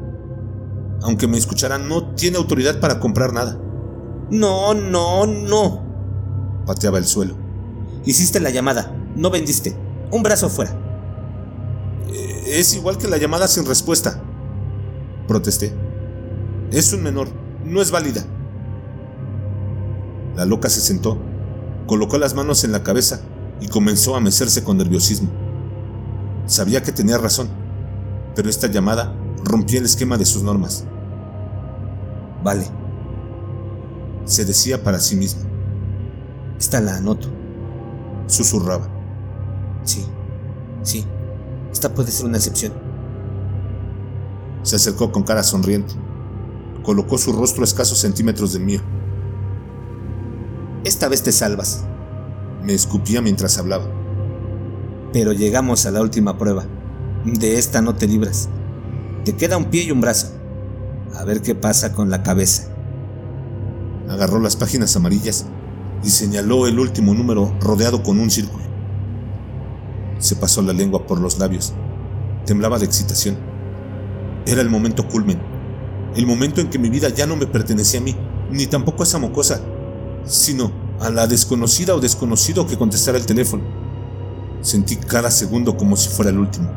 Aunque 1.02 1.28
me 1.28 1.38
escucharan, 1.38 1.88
no 1.88 2.16
tiene 2.16 2.38
autoridad 2.38 2.80
para 2.80 3.00
comprar 3.00 3.32
nada. 3.32 3.60
No, 4.32 4.74
no, 4.74 5.26
no. 5.26 5.84
Pateaba 6.66 6.98
el 6.98 7.06
suelo. 7.06 7.36
Hiciste 8.06 8.40
la 8.40 8.50
llamada, 8.50 8.96
no 9.16 9.30
vendiste. 9.30 9.89
Un 10.12 10.24
brazo 10.24 10.50
fuera. 10.50 10.72
Eh, 12.12 12.44
Es 12.60 12.74
igual 12.76 12.98
que 12.98 13.08
la 13.08 13.18
llamada 13.18 13.48
sin 13.48 13.66
respuesta. 13.66 14.22
Protesté. 15.28 15.74
Es 16.72 16.94
un 16.94 17.04
menor, 17.04 17.28
no 17.64 17.82
es 17.82 17.92
válida. 17.92 18.24
La 20.36 20.46
loca 20.46 20.70
se 20.70 20.82
sentó, 20.82 21.18
colocó 21.88 22.18
las 22.18 22.34
manos 22.34 22.64
en 22.64 22.72
la 22.72 22.84
cabeza 22.84 23.22
y 23.60 23.68
comenzó 23.68 24.16
a 24.16 24.22
mecerse 24.22 24.64
con 24.64 24.78
nerviosismo. 24.78 25.30
Sabía 26.46 26.82
que 26.82 26.92
tenía 26.92 27.18
razón, 27.18 27.50
pero 28.36 28.50
esta 28.50 28.68
llamada 28.68 29.14
rompía 29.44 29.80
el 29.80 29.86
esquema 29.86 30.18
de 30.18 30.26
sus 30.26 30.44
normas. 30.44 30.86
Vale, 32.44 32.66
se 34.26 34.46
decía 34.46 34.84
para 34.84 35.00
sí 35.00 35.16
misma. 35.16 35.42
Esta 36.58 36.80
la 36.82 36.96
anoto. 36.98 37.28
Susurraba. 38.28 38.88
Sí, 39.84 40.06
sí, 40.84 41.06
esta 41.72 41.94
puede 41.94 42.12
ser 42.12 42.26
una 42.26 42.38
excepción. 42.38 42.74
Se 44.64 44.76
acercó 44.76 45.12
con 45.12 45.24
cara 45.24 45.44
sonriente. 45.44 45.94
Colocó 46.84 47.18
su 47.18 47.32
rostro 47.32 47.62
a 47.62 47.66
escasos 47.66 48.00
centímetros 48.00 48.54
del 48.54 48.64
mío. 48.64 48.82
Esta 50.84 51.08
vez 51.08 51.24
te 51.24 51.32
salvas. 51.32 51.86
Me 52.64 52.74
escupía 52.74 53.22
mientras 53.22 53.58
hablaba. 53.58 53.86
Pero 55.14 55.34
llegamos 55.34 55.86
a 55.86 55.92
la 55.92 56.02
última 56.02 56.38
prueba. 56.38 56.66
De 57.26 57.58
esta 57.58 57.82
no 57.82 57.96
te 57.96 58.08
libras. 58.08 58.50
Te 59.26 59.36
queda 59.36 59.58
un 59.58 59.66
pie 59.66 59.84
y 59.84 59.92
un 59.92 60.02
brazo. 60.02 60.28
A 61.16 61.24
ver 61.24 61.42
qué 61.42 61.56
pasa 61.56 61.94
con 61.94 62.10
la 62.10 62.24
cabeza. 62.24 62.70
Agarró 64.10 64.40
las 64.40 64.56
páginas 64.56 64.96
amarillas 64.96 65.46
y 66.04 66.10
señaló 66.10 66.68
el 66.68 66.80
último 66.80 67.14
número 67.14 67.54
rodeado 67.60 68.04
con 68.04 68.20
un 68.20 68.30
círculo. 68.30 68.69
Se 70.20 70.36
pasó 70.36 70.62
la 70.62 70.74
lengua 70.74 71.08
por 71.08 71.20
los 71.20 71.40
labios. 71.40 71.74
Temblaba 72.46 72.78
de 72.78 72.86
excitación. 72.86 73.38
Era 74.46 74.62
el 74.62 74.70
momento 74.70 75.08
culmen. 75.08 75.42
El 76.16 76.28
momento 76.28 76.62
en 76.62 76.70
que 76.70 76.80
mi 76.80 76.90
vida 76.90 77.10
ya 77.10 77.26
no 77.26 77.36
me 77.36 77.48
pertenecía 77.48 78.00
a 78.00 78.04
mí, 78.04 78.16
ni 78.52 78.68
tampoco 78.68 79.04
a 79.04 79.06
esa 79.06 79.18
mocosa, 79.18 79.62
sino 80.26 80.72
a 81.00 81.10
la 81.10 81.28
desconocida 81.28 81.96
o 81.96 82.00
desconocido 82.00 82.68
que 82.68 82.78
contestara 82.78 83.18
el 83.18 83.26
teléfono. 83.26 83.64
Sentí 84.62 84.98
cada 84.98 85.32
segundo 85.32 85.78
como 85.78 85.96
si 85.96 86.10
fuera 86.10 86.32
el 86.32 86.40
último. 86.40 86.70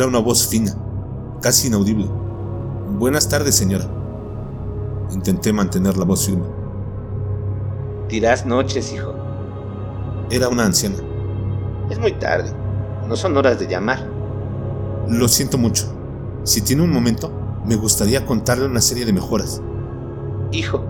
Era 0.00 0.08
una 0.08 0.18
voz 0.18 0.48
fina, 0.48 0.74
casi 1.42 1.66
inaudible. 1.66 2.06
Buenas 2.98 3.28
tardes, 3.28 3.54
señora. 3.54 3.84
Intenté 5.12 5.52
mantener 5.52 5.98
la 5.98 6.06
voz 6.06 6.24
firme. 6.24 6.46
Dirás 8.08 8.46
noches, 8.46 8.94
hijo. 8.94 9.12
Era 10.30 10.48
una 10.48 10.64
anciana. 10.64 10.96
Es 11.90 11.98
muy 11.98 12.12
tarde. 12.12 12.50
No 13.08 13.14
son 13.14 13.36
horas 13.36 13.58
de 13.58 13.66
llamar. 13.66 14.08
Lo 15.06 15.28
siento 15.28 15.58
mucho. 15.58 15.92
Si 16.44 16.62
tiene 16.62 16.80
un 16.80 16.94
momento, 16.94 17.30
me 17.66 17.76
gustaría 17.76 18.24
contarle 18.24 18.64
una 18.64 18.80
serie 18.80 19.04
de 19.04 19.12
mejoras. 19.12 19.60
Hijo, 20.50 20.82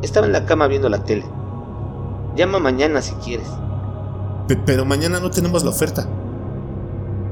estaba 0.00 0.24
en 0.24 0.32
la 0.32 0.46
cama 0.46 0.68
viendo 0.68 0.88
la 0.88 1.04
tele. 1.04 1.26
Llama 2.34 2.60
mañana 2.60 3.02
si 3.02 3.12
quieres. 3.16 3.46
pero 4.64 4.86
mañana 4.86 5.20
no 5.20 5.30
tenemos 5.30 5.64
la 5.64 5.68
oferta. 5.68 6.08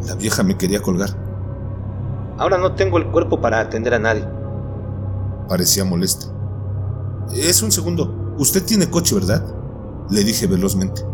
La 0.06 0.14
vieja 0.14 0.42
me 0.42 0.58
quería 0.58 0.82
colgar. 0.82 1.21
Ahora 2.42 2.58
no 2.58 2.74
tengo 2.74 2.98
el 2.98 3.06
cuerpo 3.06 3.40
para 3.40 3.60
atender 3.60 3.94
a 3.94 4.00
nadie. 4.00 4.28
Parecía 5.48 5.84
molesta. 5.84 6.26
Es 7.32 7.62
un 7.62 7.70
segundo. 7.70 8.34
Usted 8.36 8.64
tiene 8.64 8.90
coche, 8.90 9.14
¿verdad? 9.14 9.46
Le 10.10 10.24
dije 10.24 10.48
velozmente. 10.48 11.06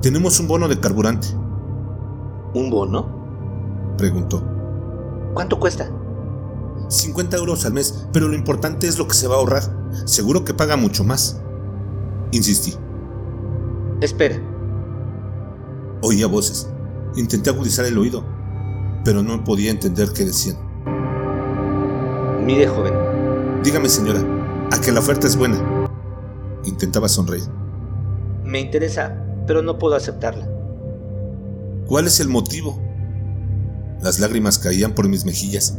Tenemos 0.00 0.40
un 0.40 0.48
bono 0.48 0.66
de 0.66 0.80
carburante. 0.80 1.28
¿Un 2.54 2.70
bono? 2.70 3.94
Preguntó. 3.98 4.42
¿Cuánto 5.34 5.60
cuesta? 5.60 5.90
50 6.88 7.36
euros 7.36 7.66
al 7.66 7.74
mes, 7.74 8.08
pero 8.10 8.28
lo 8.28 8.34
importante 8.34 8.88
es 8.88 8.96
lo 8.96 9.06
que 9.06 9.12
se 9.12 9.28
va 9.28 9.34
a 9.34 9.38
ahorrar. 9.40 9.64
Seguro 10.06 10.46
que 10.46 10.54
paga 10.54 10.78
mucho 10.78 11.04
más. 11.04 11.42
Insistí. 12.32 12.74
Espera. 14.00 14.40
Oía 16.00 16.26
voces. 16.26 16.70
Intenté 17.16 17.50
agudizar 17.50 17.84
el 17.84 17.98
oído, 17.98 18.24
pero 19.04 19.22
no 19.22 19.44
podía 19.44 19.70
entender 19.70 20.08
qué 20.14 20.24
decían. 20.24 20.56
Mire, 22.44 22.66
joven. 22.66 22.94
Dígame, 23.62 23.88
señora, 23.88 24.22
a 24.70 24.80
que 24.80 24.92
la 24.92 25.00
oferta 25.00 25.26
es 25.26 25.36
buena. 25.36 25.88
Intentaba 26.64 27.08
sonreír. 27.08 27.44
Me 28.44 28.60
interesa, 28.60 29.16
pero 29.46 29.62
no 29.62 29.78
puedo 29.78 29.94
aceptarla. 29.94 30.48
¿Cuál 31.86 32.06
es 32.06 32.20
el 32.20 32.28
motivo? 32.28 32.80
Las 34.02 34.18
lágrimas 34.20 34.58
caían 34.58 34.94
por 34.94 35.08
mis 35.08 35.24
mejillas. 35.24 35.78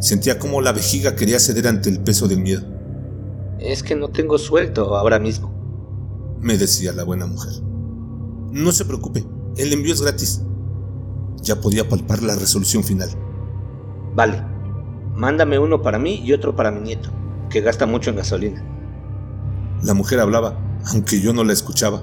Sentía 0.00 0.38
como 0.38 0.60
la 0.60 0.72
vejiga 0.72 1.14
quería 1.14 1.38
ceder 1.38 1.68
ante 1.68 1.88
el 1.88 2.00
peso 2.00 2.28
del 2.28 2.40
miedo. 2.40 2.62
Es 3.58 3.82
que 3.82 3.94
no 3.94 4.08
tengo 4.08 4.38
suelto 4.38 4.96
ahora 4.96 5.18
mismo, 5.18 5.54
me 6.40 6.58
decía 6.58 6.92
la 6.92 7.04
buena 7.04 7.26
mujer. 7.26 7.52
No 8.50 8.72
se 8.72 8.84
preocupe, 8.84 9.24
el 9.56 9.72
envío 9.72 9.94
es 9.94 10.02
gratis. 10.02 10.42
Ya 11.42 11.60
podía 11.60 11.88
palpar 11.88 12.22
la 12.22 12.36
resolución 12.36 12.84
final. 12.84 13.10
Vale, 14.14 14.42
mándame 15.14 15.58
uno 15.58 15.82
para 15.82 15.98
mí 15.98 16.20
y 16.24 16.32
otro 16.32 16.54
para 16.54 16.70
mi 16.70 16.80
nieto, 16.80 17.10
que 17.50 17.60
gasta 17.60 17.86
mucho 17.86 18.10
en 18.10 18.16
gasolina. 18.16 18.62
La 19.82 19.94
mujer 19.94 20.20
hablaba, 20.20 20.56
aunque 20.92 21.20
yo 21.20 21.32
no 21.32 21.44
la 21.44 21.52
escuchaba. 21.52 22.02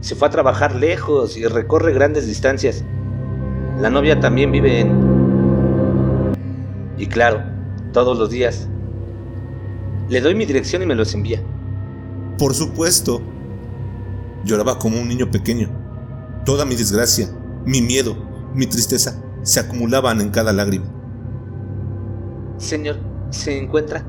Se 0.00 0.16
fue 0.16 0.28
a 0.28 0.30
trabajar 0.30 0.74
lejos 0.74 1.36
y 1.36 1.46
recorre 1.46 1.92
grandes 1.92 2.26
distancias. 2.26 2.84
La 3.78 3.88
novia 3.88 4.18
también 4.18 4.50
vive 4.50 4.80
en... 4.80 6.32
Y 6.98 7.06
claro, 7.06 7.42
todos 7.92 8.18
los 8.18 8.30
días. 8.30 8.68
Le 10.08 10.20
doy 10.20 10.34
mi 10.34 10.44
dirección 10.44 10.82
y 10.82 10.86
me 10.86 10.94
los 10.94 11.14
envía. 11.14 11.40
Por 12.38 12.54
supuesto. 12.54 13.22
Lloraba 14.44 14.78
como 14.78 15.00
un 15.00 15.08
niño 15.08 15.30
pequeño. 15.30 15.68
Toda 16.44 16.64
mi 16.64 16.74
desgracia, 16.74 17.28
mi 17.64 17.80
miedo, 17.80 18.16
mi 18.54 18.66
tristeza 18.66 19.22
se 19.42 19.60
acumulaban 19.60 20.20
en 20.20 20.30
cada 20.30 20.52
lágrima. 20.52 20.86
Señor, 22.58 22.96
¿se 23.30 23.58
encuentra? 23.58 24.04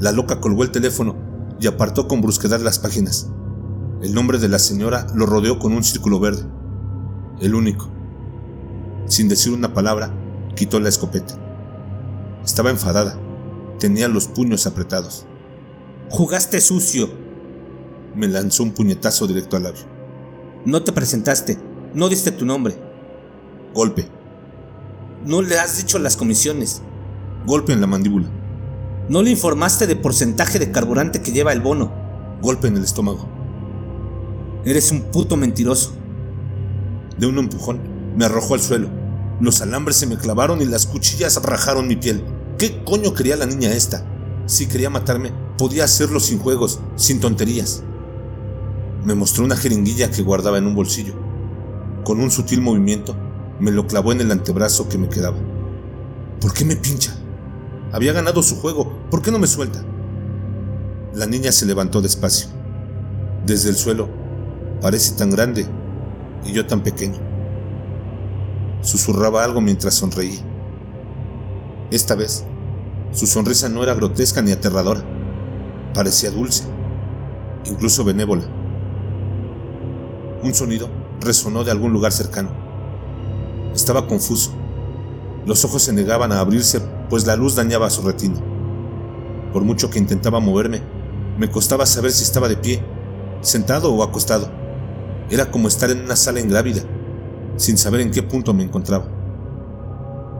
La 0.00 0.12
loca 0.12 0.40
colgó 0.40 0.62
el 0.62 0.70
teléfono 0.70 1.16
y 1.60 1.66
apartó 1.66 2.08
con 2.08 2.22
brusquedad 2.22 2.60
las 2.60 2.78
páginas. 2.78 3.30
El 4.02 4.14
nombre 4.14 4.38
de 4.38 4.48
la 4.48 4.58
señora 4.58 5.06
lo 5.14 5.26
rodeó 5.26 5.58
con 5.58 5.72
un 5.72 5.84
círculo 5.84 6.20
verde. 6.20 6.42
El 7.40 7.54
único. 7.54 7.90
Sin 9.06 9.28
decir 9.28 9.52
una 9.52 9.74
palabra, 9.74 10.10
quitó 10.54 10.80
la 10.80 10.88
escopeta. 10.88 11.34
Estaba 12.44 12.70
enfadada. 12.70 13.18
Tenía 13.78 14.08
los 14.08 14.26
puños 14.26 14.66
apretados. 14.66 15.26
Jugaste 16.08 16.60
sucio. 16.60 17.10
Me 18.14 18.28
lanzó 18.28 18.62
un 18.62 18.72
puñetazo 18.72 19.26
directo 19.26 19.56
al 19.56 19.64
labio. 19.64 19.82
No 20.64 20.82
te 20.82 20.92
presentaste. 20.92 21.58
No 21.92 22.08
diste 22.08 22.30
tu 22.30 22.46
nombre. 22.46 22.76
Golpe. 23.74 24.06
No 25.24 25.42
le 25.42 25.58
has 25.58 25.78
dicho 25.78 25.98
las 25.98 26.16
comisiones. 26.16 26.82
Golpe 27.46 27.72
en 27.72 27.80
la 27.80 27.88
mandíbula. 27.88 28.28
No 29.08 29.22
le 29.22 29.30
informaste 29.30 29.88
de 29.88 29.96
porcentaje 29.96 30.60
de 30.60 30.70
carburante 30.70 31.20
que 31.20 31.32
lleva 31.32 31.52
el 31.52 31.60
bono. 31.60 31.92
Golpe 32.40 32.68
en 32.68 32.76
el 32.76 32.84
estómago. 32.84 33.28
Eres 34.64 34.92
un 34.92 35.02
puto 35.02 35.36
mentiroso. 35.36 35.92
De 37.18 37.26
un 37.26 37.38
empujón, 37.38 37.80
me 38.16 38.24
arrojó 38.24 38.54
al 38.54 38.60
suelo. 38.60 38.88
Los 39.40 39.60
alambres 39.60 39.96
se 39.96 40.06
me 40.06 40.16
clavaron 40.16 40.62
y 40.62 40.66
las 40.66 40.86
cuchillas 40.86 41.42
rajaron 41.42 41.88
mi 41.88 41.96
piel. 41.96 42.22
¿Qué 42.56 42.84
coño 42.84 43.14
quería 43.14 43.36
la 43.36 43.46
niña 43.46 43.72
esta? 43.72 44.06
Si 44.46 44.66
quería 44.66 44.90
matarme, 44.90 45.32
podía 45.58 45.84
hacerlo 45.84 46.20
sin 46.20 46.38
juegos, 46.38 46.80
sin 46.94 47.18
tonterías. 47.18 47.82
Me 49.04 49.14
mostró 49.14 49.44
una 49.44 49.56
jeringuilla 49.56 50.10
que 50.10 50.22
guardaba 50.22 50.58
en 50.58 50.66
un 50.66 50.74
bolsillo. 50.76 51.29
Con 52.04 52.20
un 52.20 52.30
sutil 52.30 52.62
movimiento, 52.62 53.14
me 53.58 53.70
lo 53.70 53.86
clavó 53.86 54.12
en 54.12 54.22
el 54.22 54.30
antebrazo 54.30 54.88
que 54.88 54.96
me 54.96 55.08
quedaba. 55.08 55.36
¿Por 56.40 56.54
qué 56.54 56.64
me 56.64 56.76
pincha? 56.76 57.14
Había 57.92 58.12
ganado 58.12 58.42
su 58.42 58.56
juego, 58.56 58.90
¿por 59.10 59.20
qué 59.20 59.30
no 59.30 59.38
me 59.38 59.46
suelta? 59.46 59.84
La 61.14 61.26
niña 61.26 61.52
se 61.52 61.66
levantó 61.66 62.00
despacio. 62.00 62.48
Desde 63.44 63.68
el 63.68 63.76
suelo, 63.76 64.08
parece 64.80 65.14
tan 65.14 65.30
grande 65.30 65.66
y 66.44 66.52
yo 66.52 66.66
tan 66.66 66.82
pequeño. 66.82 67.18
Susurraba 68.80 69.44
algo 69.44 69.60
mientras 69.60 69.94
sonreía. 69.94 70.40
Esta 71.90 72.14
vez, 72.14 72.44
su 73.12 73.26
sonrisa 73.26 73.68
no 73.68 73.82
era 73.82 73.94
grotesca 73.94 74.40
ni 74.40 74.52
aterradora, 74.52 75.02
parecía 75.92 76.30
dulce, 76.30 76.64
incluso 77.66 78.04
benévola. 78.04 78.44
Un 80.42 80.54
sonido 80.54 80.99
resonó 81.20 81.64
de 81.64 81.70
algún 81.70 81.92
lugar 81.92 82.12
cercano. 82.12 82.50
Estaba 83.74 84.06
confuso. 84.06 84.52
Los 85.46 85.64
ojos 85.64 85.82
se 85.82 85.92
negaban 85.92 86.32
a 86.32 86.40
abrirse, 86.40 86.80
pues 87.08 87.26
la 87.26 87.36
luz 87.36 87.54
dañaba 87.56 87.90
su 87.90 88.02
retina. 88.02 88.40
Por 89.52 89.64
mucho 89.64 89.90
que 89.90 89.98
intentaba 89.98 90.40
moverme, 90.40 90.82
me 91.38 91.50
costaba 91.50 91.86
saber 91.86 92.12
si 92.12 92.22
estaba 92.22 92.48
de 92.48 92.56
pie, 92.56 92.84
sentado 93.40 93.92
o 93.92 94.02
acostado. 94.02 94.50
Era 95.30 95.50
como 95.50 95.68
estar 95.68 95.90
en 95.90 96.00
una 96.04 96.16
sala 96.16 96.40
ingrávida, 96.40 96.82
sin 97.56 97.78
saber 97.78 98.00
en 98.00 98.10
qué 98.10 98.22
punto 98.22 98.52
me 98.52 98.64
encontraba. 98.64 99.06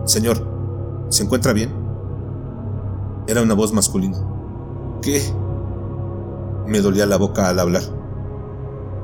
Señor, 0.04 0.46
¿se 1.08 1.22
encuentra 1.22 1.52
bien? 1.52 1.72
Era 3.26 3.42
una 3.42 3.54
voz 3.54 3.72
masculina. 3.72 4.18
¿Qué? 5.02 5.22
Me 6.66 6.80
dolía 6.80 7.06
la 7.06 7.16
boca 7.16 7.48
al 7.48 7.58
hablar. 7.58 7.82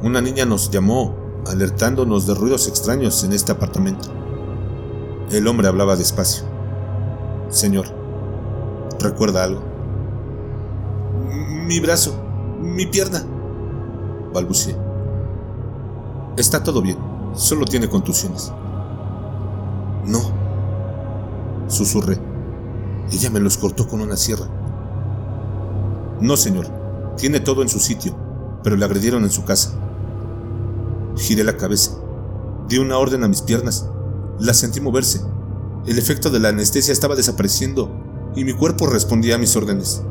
Una 0.02 0.20
niña 0.20 0.44
nos 0.44 0.70
llamó, 0.70 1.16
alertándonos 1.48 2.26
de 2.26 2.34
ruidos 2.34 2.68
extraños 2.68 3.22
en 3.24 3.32
este 3.32 3.52
apartamento. 3.52 4.08
El 5.30 5.46
hombre 5.48 5.68
hablaba 5.68 5.96
despacio. 5.96 6.44
Señor, 7.48 7.86
¿recuerda 9.00 9.44
algo? 9.44 9.62
Mi 11.66 11.80
brazo, 11.80 12.14
mi 12.60 12.86
pierna, 12.86 13.24
balbuceé. 14.32 14.76
Está 16.36 16.62
todo 16.62 16.82
bien, 16.82 16.98
solo 17.34 17.64
tiene 17.64 17.88
contusiones. 17.88 18.52
No, 20.04 20.20
susurré. 21.68 22.18
Ella 23.10 23.30
me 23.30 23.40
los 23.40 23.56
cortó 23.56 23.88
con 23.88 24.00
una 24.00 24.16
sierra. 24.16 24.46
No, 26.20 26.36
señor, 26.36 26.66
tiene 27.16 27.40
todo 27.40 27.62
en 27.62 27.68
su 27.68 27.78
sitio, 27.78 28.14
pero 28.62 28.76
le 28.76 28.84
agredieron 28.84 29.22
en 29.24 29.30
su 29.30 29.44
casa. 29.44 29.72
Giré 31.16 31.44
la 31.44 31.56
cabeza, 31.56 31.92
di 32.68 32.78
una 32.78 32.98
orden 32.98 33.24
a 33.24 33.28
mis 33.28 33.42
piernas 33.42 33.88
la 34.38 34.52
sentí 34.52 34.80
moverse. 34.80 35.20
El 35.86 35.98
efecto 35.98 36.30
de 36.30 36.40
la 36.40 36.48
anestesia 36.48 36.92
estaba 36.92 37.16
desapareciendo 37.16 37.90
y 38.34 38.44
mi 38.44 38.52
cuerpo 38.52 38.86
respondía 38.86 39.36
a 39.36 39.38
mis 39.38 39.56
órdenes. 39.56 40.02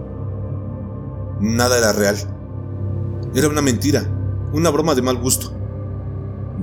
Nada 1.40 1.78
era 1.78 1.94
real. 1.94 2.16
Era 3.36 3.50
una 3.50 3.62
mentira, 3.62 4.04
una 4.54 4.70
broma 4.70 4.96
de 4.96 5.02
mal 5.02 5.18
gusto. 5.18 5.54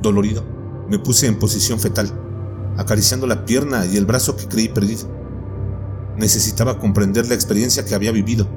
Dolorido, 0.00 0.42
me 0.88 0.98
puse 0.98 1.26
en 1.26 1.38
posición 1.38 1.78
fetal, 1.78 2.10
acariciando 2.78 3.26
la 3.26 3.44
pierna 3.44 3.86
y 3.86 3.96
el 3.96 4.06
brazo 4.06 4.34
que 4.34 4.48
creí 4.48 4.68
perdido. 4.68 5.06
Necesitaba 6.16 6.78
comprender 6.78 7.28
la 7.28 7.34
experiencia 7.34 7.84
que 7.84 7.94
había 7.94 8.10
vivido. 8.10 8.48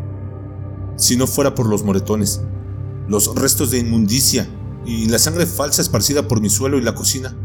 Si 0.96 1.16
no 1.16 1.28
fuera 1.28 1.54
por 1.54 1.68
los 1.68 1.84
moretones, 1.84 2.42
los 3.08 3.36
restos 3.36 3.70
de 3.72 3.80
inmundicia 3.80 4.48
y 4.86 5.08
la 5.08 5.20
sangre 5.20 5.46
falsa 5.46 5.82
esparcida 5.82 6.28
por 6.28 6.42
mi 6.42 6.50
suelo 6.50 6.78
y 6.78 6.82
la 6.82 6.96
cocina, 6.96 7.36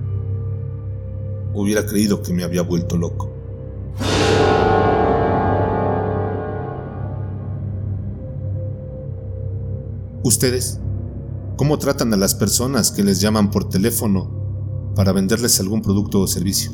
hubiera 1.54 1.86
creído 1.86 2.22
que 2.22 2.32
me 2.32 2.44
había 2.44 2.62
vuelto 2.62 2.96
loco. 2.96 3.30
¿Ustedes 10.22 10.78
cómo 11.56 11.78
tratan 11.78 12.12
a 12.14 12.16
las 12.16 12.34
personas 12.34 12.90
que 12.92 13.02
les 13.02 13.20
llaman 13.20 13.50
por 13.50 13.68
teléfono 13.68 14.92
para 14.94 15.12
venderles 15.12 15.60
algún 15.60 15.82
producto 15.82 16.20
o 16.20 16.26
servicio? 16.26 16.72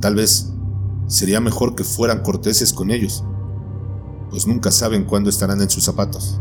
Tal 0.00 0.16
vez 0.16 0.52
sería 1.06 1.40
mejor 1.40 1.74
que 1.74 1.84
fueran 1.84 2.22
corteses 2.22 2.72
con 2.72 2.90
ellos, 2.90 3.24
pues 4.30 4.46
nunca 4.46 4.70
saben 4.70 5.04
cuándo 5.04 5.30
estarán 5.30 5.60
en 5.60 5.70
sus 5.70 5.84
zapatos. 5.84 6.40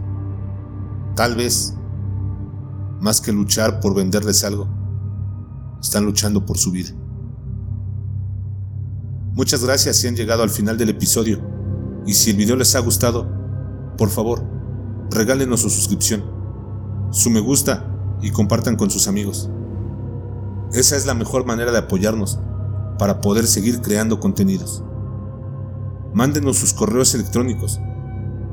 Tal 1.15 1.35
vez, 1.35 1.75
más 2.99 3.21
que 3.21 3.31
luchar 3.31 3.79
por 3.79 3.95
venderles 3.95 4.43
algo, 4.43 4.67
están 5.81 6.05
luchando 6.05 6.45
por 6.45 6.57
su 6.57 6.71
vida. 6.71 6.89
Muchas 9.33 9.63
gracias 9.63 9.95
si 9.97 10.07
han 10.07 10.15
llegado 10.15 10.43
al 10.43 10.49
final 10.49 10.77
del 10.77 10.89
episodio. 10.89 11.39
Y 12.05 12.13
si 12.13 12.31
el 12.31 12.37
video 12.37 12.55
les 12.55 12.75
ha 12.75 12.79
gustado, 12.79 13.27
por 13.97 14.09
favor, 14.09 14.43
regálenos 15.11 15.61
su 15.61 15.69
suscripción, 15.69 16.23
su 17.11 17.29
me 17.29 17.39
gusta 17.39 17.85
y 18.21 18.31
compartan 18.31 18.75
con 18.75 18.89
sus 18.89 19.07
amigos. 19.07 19.49
Esa 20.73 20.95
es 20.95 21.05
la 21.05 21.13
mejor 21.13 21.45
manera 21.45 21.71
de 21.71 21.77
apoyarnos 21.77 22.39
para 22.97 23.21
poder 23.21 23.47
seguir 23.47 23.81
creando 23.81 24.19
contenidos. 24.19 24.83
Mándenos 26.13 26.57
sus 26.57 26.73
correos 26.73 27.13
electrónicos. 27.15 27.79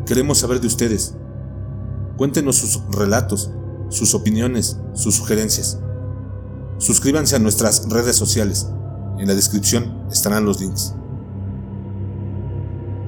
Queremos 0.07 0.39
saber 0.39 0.61
de 0.61 0.67
ustedes. 0.67 1.17
Cuéntenos 2.17 2.57
sus 2.57 2.81
relatos, 2.91 3.51
sus 3.89 4.15
opiniones, 4.15 4.79
sus 4.95 5.15
sugerencias. 5.15 5.79
Suscríbanse 6.79 7.37
a 7.37 7.39
nuestras 7.39 7.89
redes 7.89 8.17
sociales. 8.17 8.69
En 9.19 9.29
la 9.29 9.35
descripción 9.35 10.07
estarán 10.11 10.45
los 10.45 10.61
links. 10.61 10.95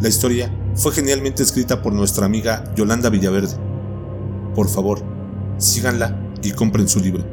La 0.01 0.09
historia 0.09 0.51
fue 0.75 0.93
genialmente 0.93 1.43
escrita 1.43 1.83
por 1.83 1.93
nuestra 1.93 2.25
amiga 2.25 2.73
Yolanda 2.77 3.11
Villaverde. 3.11 3.57
Por 4.55 4.69
favor, 4.69 5.03
síganla 5.59 6.17
y 6.43 6.53
compren 6.53 6.88
su 6.88 7.01
libro. 7.01 7.25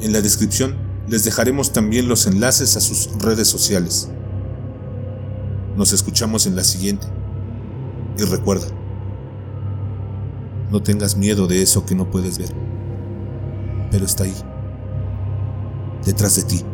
En 0.00 0.12
la 0.12 0.20
descripción 0.20 0.76
les 1.08 1.24
dejaremos 1.24 1.72
también 1.72 2.08
los 2.08 2.26
enlaces 2.26 2.76
a 2.76 2.80
sus 2.80 3.10
redes 3.18 3.48
sociales. 3.48 4.10
Nos 5.76 5.92
escuchamos 5.92 6.46
en 6.46 6.54
la 6.54 6.64
siguiente. 6.64 7.06
Y 8.18 8.22
recuerda, 8.24 8.66
no 10.70 10.82
tengas 10.82 11.16
miedo 11.16 11.46
de 11.46 11.62
eso 11.62 11.84
que 11.84 11.94
no 11.94 12.10
puedes 12.10 12.38
ver, 12.38 12.50
pero 13.90 14.04
está 14.04 14.24
ahí 14.24 14.34
detrás 16.04 16.36
de 16.36 16.42
ti. 16.44 16.64